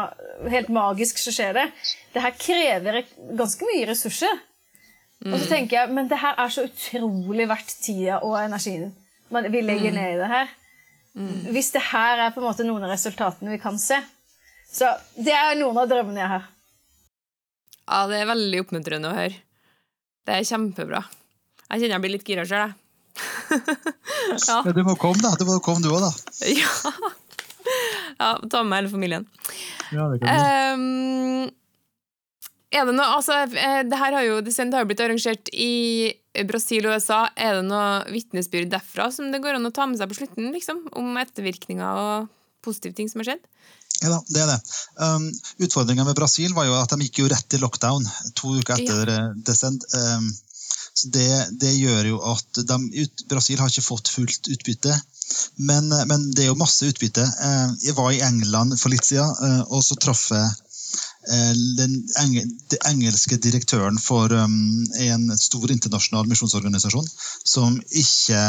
[0.52, 1.68] helt magisk så skjer det.
[2.12, 3.04] Det her krever
[3.40, 4.42] ganske mye ressurser.
[5.24, 5.32] Mm.
[5.32, 5.52] Og så mm.
[5.54, 8.92] tenker jeg, men det her er så utrolig verdt tida og energien
[9.34, 9.96] vi legger mm.
[9.96, 10.52] ned i det her.
[11.16, 11.40] Mm.
[11.56, 13.98] Hvis det her er på en måte noen av resultatene vi kan se.
[14.74, 16.46] Så det er noen av drømmene jeg har.
[17.84, 19.40] Ja, det er veldig oppmuntrende å høre.
[20.24, 21.04] Det er kjempebra.
[21.68, 22.80] Jeg kjenner jeg blir litt gira sjøl, jeg.
[24.34, 24.62] ja.
[24.66, 24.74] ja.
[24.74, 25.34] Du må komme, da.
[25.40, 26.14] Du må komme, du òg, da.
[26.62, 27.23] Ja.
[28.20, 29.28] Ja, ta med hele familien.
[29.94, 31.52] Ja, det kan um,
[32.74, 36.14] er det noe, altså, eh, det her har jo, det har jo blitt arrangert i
[36.50, 37.20] Brasil og USA.
[37.38, 40.50] Er det noe vitnesbyrd derfra som det går an å ta med seg på slutten?
[40.56, 42.32] liksom, Om ettervirkninger og
[42.66, 43.44] positive ting som har skjedd?
[44.02, 44.58] Ja da, det er det.
[44.98, 45.28] Um,
[45.68, 49.12] Utfordringa med Brasil var jo at de gikk jo rett i lockdown to uker etter
[49.12, 49.20] ja.
[49.46, 49.86] Descend.
[49.94, 50.32] Um,
[50.94, 51.30] så det,
[51.62, 54.94] det, gjør jo at de, ut, Brasil har ikke fått fullt utbytte.
[55.56, 57.24] Men, eh, men, det er jo masse utbytte.
[57.24, 60.52] Eh, jeg var i England for litt siden, eh, og så traff jeg
[61.24, 61.94] den
[62.84, 67.06] engelske direktøren for en stor internasjonal misjonsorganisasjon,
[67.48, 68.42] som ikke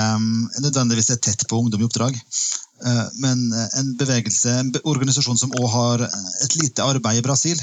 [0.59, 2.19] nødvendigvis er tett på ungdom i oppdrag.
[3.23, 7.63] Men en bevegelse, en organisasjon som òg har et lite arbeid i Brasil.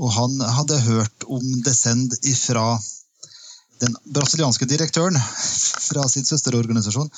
[0.00, 2.80] Og han hadde hørt om Descend ifra
[3.80, 7.08] den brasilianske direktøren fra sin søsterorganisasjon.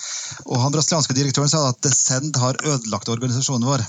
[0.46, 3.84] Og han brasilianske direktøren sa at Descend har ødelagt organisasjonen vår.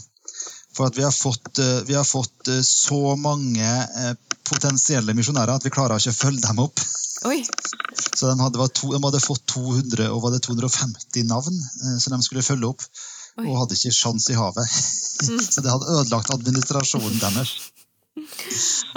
[0.73, 3.69] For at vi har fått, eh, vi har fått eh, så mange
[4.01, 4.13] eh,
[4.43, 6.81] potensielle misjonærer at vi klarer ikke å følge dem opp.
[7.29, 7.43] Oi.
[8.17, 11.59] Så de hadde, to, de hadde, fått 200, og var det 250 navn
[12.01, 12.81] som de skulle følge opp.
[13.39, 13.45] Oi.
[13.45, 14.73] Og hadde ikke sjans i havet.
[15.29, 15.39] Mm.
[15.53, 17.53] Så det hadde ødelagt administrasjonen deres.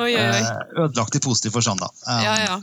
[0.00, 0.40] Oi, oi,
[0.82, 1.92] Ødelagt i positiv forstand, da.
[2.24, 2.56] Ja, ja.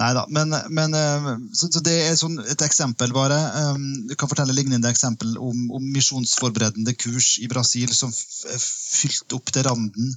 [0.00, 3.36] Nei da, men, men eh, så, så, det er sånn et eksempel bare.
[3.74, 9.52] Um, du kan fortelle lignende eksempel om, om misjonsforberedende kurs i Brasil som fylte opp
[9.52, 10.14] til randen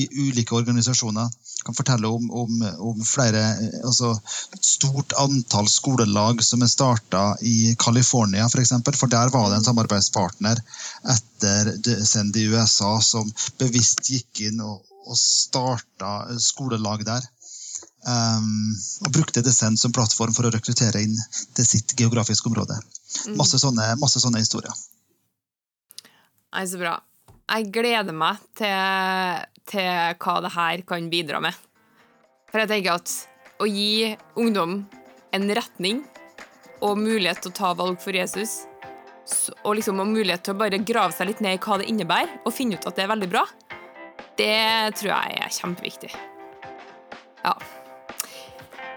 [0.00, 1.28] i ulike organisasjoner.
[1.58, 4.14] Jeg kan fortelle om, om, om flere, eh, altså
[4.64, 8.54] stort antall skolelag som er starta i California, f.eks.
[8.54, 10.64] For, eksempel, for der var det en samarbeidspartner
[11.12, 11.74] etter
[12.08, 13.28] Send i USA som
[13.60, 17.28] bevisst gikk inn og, og starta skolelag der.
[18.08, 21.16] Um, og brukte Descent som plattform for å rekruttere inn
[21.56, 22.78] til sitt geografiske område.
[23.26, 23.34] Mm.
[23.40, 24.72] Masse sånne, masse sånne historier.
[26.54, 26.94] Nei, så bra.
[27.48, 29.90] Jeg gleder meg til, til
[30.22, 31.56] hva det her kan bidra med.
[32.48, 33.12] For jeg tenker at
[33.60, 34.80] å gi ungdom
[35.36, 36.02] en retning
[36.84, 38.62] og mulighet til å ta valg for Jesus,
[39.66, 42.40] og liksom og mulighet til å bare grave seg litt ned i hva det innebærer,
[42.46, 43.44] og finne ut at det er veldig bra,
[44.38, 44.58] det
[44.96, 46.12] tror jeg er kjempeviktig.
[47.44, 47.54] Ja.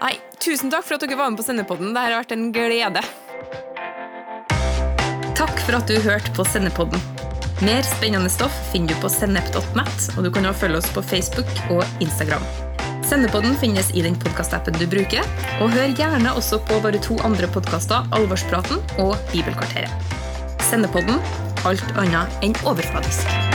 [0.02, 1.92] Nei, tusen takk for at dere var med på Sendepodden.
[1.94, 3.04] Dette har vært en glede.
[5.38, 7.02] Takk for at du hørte på Sendepodden.
[7.62, 11.50] Mer spennende stoff finner du på sennep.net, og du kan også følge oss på Facebook
[11.70, 12.42] og Instagram.
[13.06, 15.22] Sendepodden finnes i den podkastappen du bruker,
[15.60, 20.18] og hør gjerne også på våre to andre podkaster, Alvorspraten og Bibelkvarteret.
[20.70, 21.20] Sendepodden
[21.68, 23.51] alt annet enn overfladisk.